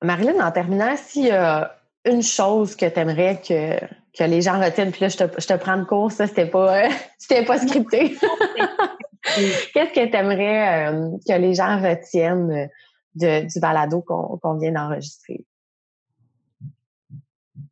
Marilyn, 0.01 0.45
en 0.45 0.51
terminant, 0.51 0.95
s'il 0.97 1.27
y 1.27 1.31
a 1.31 1.77
une 2.05 2.23
chose 2.23 2.75
que 2.75 2.85
tu 2.87 2.99
aimerais 2.99 3.41
que, 3.41 3.79
que 4.17 4.23
les 4.23 4.41
gens 4.41 4.59
retiennent, 4.59 4.91
puis 4.91 5.01
là, 5.01 5.09
je 5.09 5.17
te, 5.17 5.23
je 5.39 5.47
te 5.47 5.53
prends 5.53 5.77
de 5.77 5.83
cours, 5.83 6.11
ça, 6.11 6.27
c'était 6.27 6.49
pas, 6.49 6.83
pas 7.47 7.57
scripté. 7.59 8.17
Qu'est-ce 9.73 9.93
que 9.93 10.05
tu 10.05 10.15
aimerais 10.15 10.89
euh, 10.89 11.09
que 11.27 11.33
les 11.33 11.55
gens 11.55 11.81
retiennent 11.81 12.69
de, 13.15 13.47
du 13.51 13.59
balado 13.59 14.01
qu'on 14.01 14.57
vient 14.57 14.71
d'enregistrer? 14.71 15.45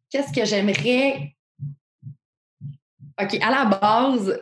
Qu'est-ce 0.10 0.32
que 0.32 0.46
j'aimerais? 0.46 1.36
OK, 3.22 3.38
à 3.42 3.52
la 3.52 3.66
base, 3.66 4.42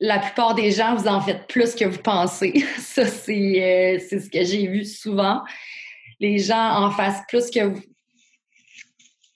la 0.00 0.18
plupart 0.18 0.54
des 0.54 0.72
gens, 0.72 0.94
vous 0.94 1.08
en 1.08 1.20
faites 1.20 1.46
plus 1.46 1.74
que 1.74 1.84
vous 1.84 2.02
pensez. 2.02 2.64
Ça, 2.78 3.02
euh, 3.02 3.06
c'est 3.18 4.20
ce 4.20 4.30
que 4.30 4.44
j'ai 4.44 4.66
vu 4.66 4.84
souvent. 4.84 5.42
Les 6.20 6.38
gens 6.38 6.84
en 6.84 6.90
fassent 6.90 7.22
plus 7.28 7.50
que 7.50 7.64
vous. 7.64 7.82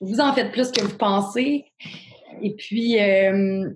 Vous 0.01 0.21
en 0.21 0.33
faites 0.33 0.53
plus 0.53 0.71
que 0.71 0.83
vous 0.83 0.97
pensez. 0.97 1.67
Et 2.43 2.55
puis, 2.55 2.99
euh, 2.99 3.69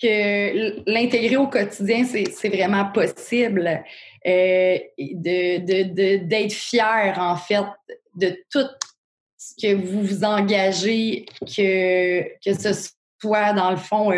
que 0.00 0.90
l'intégrer 0.90 1.36
au 1.36 1.46
quotidien, 1.46 2.04
c'est 2.04 2.48
vraiment 2.48 2.86
possible. 2.86 3.84
Euh, 4.26 4.78
d'être 4.98 6.26
de, 6.26 6.48
fier, 6.48 7.16
en 7.18 7.36
fait, 7.36 7.64
de 8.16 8.36
tout 8.50 8.66
ce 9.38 9.54
que 9.60 9.74
vous 9.74 10.02
vous 10.02 10.24
engagez, 10.24 11.26
que, 11.40 12.22
que 12.44 12.54
ce 12.54 12.90
soit, 13.20 13.52
dans 13.52 13.70
le 13.70 13.76
fond, 13.76 14.10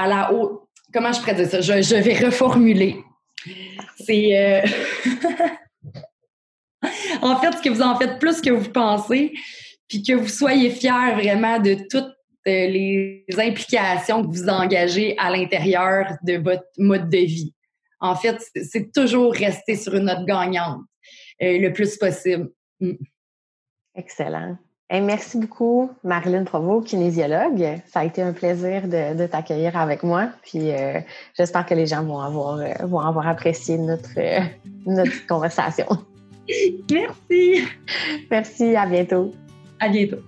à 0.00 0.06
la 0.06 0.32
haute. 0.32 0.62
Comment 0.92 1.12
je 1.12 1.20
pourrais 1.20 1.34
dire 1.34 1.48
ça? 1.48 1.60
Je, 1.60 1.96
vais 1.96 2.24
reformuler. 2.24 2.96
C'est. 4.04 4.36
Euh, 4.36 4.62
en 7.22 7.36
fait, 7.36 7.60
que 7.60 7.68
vous 7.68 7.82
en 7.82 7.96
faites 7.96 8.18
plus 8.18 8.40
que 8.40 8.50
vous 8.50 8.70
pensez, 8.70 9.32
puis 9.88 10.02
que 10.02 10.14
vous 10.14 10.28
soyez 10.28 10.70
fiers 10.70 11.14
vraiment 11.14 11.58
de 11.58 11.74
toutes 11.90 12.14
euh, 12.48 12.66
les 12.66 13.24
implications 13.38 14.22
que 14.22 14.28
vous 14.28 14.48
engagez 14.48 15.16
à 15.18 15.30
l'intérieur 15.30 16.16
de 16.22 16.38
votre 16.38 16.66
mode 16.78 17.10
de 17.10 17.18
vie. 17.18 17.54
En 18.00 18.16
fait, 18.16 18.42
c'est 18.54 18.90
toujours 18.92 19.34
rester 19.34 19.76
sur 19.76 19.94
une 19.94 20.06
note 20.06 20.26
gagnante 20.26 20.80
euh, 21.42 21.58
le 21.58 21.72
plus 21.72 21.96
possible. 21.98 22.50
Mm. 22.80 22.94
Excellent 23.94 24.56
merci 24.98 25.38
beaucoup, 25.38 25.90
Marilyn 26.02 26.42
Provo, 26.42 26.80
kinésiologue. 26.80 27.80
Ça 27.86 28.00
a 28.00 28.04
été 28.04 28.22
un 28.22 28.32
plaisir 28.32 28.88
de, 28.88 29.26
t'accueillir 29.26 29.76
avec 29.76 30.02
moi. 30.02 30.30
Puis 30.42 30.72
euh, 30.72 30.98
j'espère 31.38 31.64
que 31.64 31.74
les 31.74 31.86
gens 31.86 32.02
vont 32.02 32.20
avoir, 32.20 32.58
euh, 32.58 32.72
vont 32.82 32.98
avoir 32.98 33.28
apprécié 33.28 33.78
notre, 33.78 34.18
euh, 34.18 34.40
notre 34.86 35.26
conversation. 35.28 35.86
Merci. 36.90 37.68
Merci, 38.30 38.74
à 38.74 38.86
bientôt. 38.86 39.32
À 39.78 39.88
bientôt. 39.88 40.18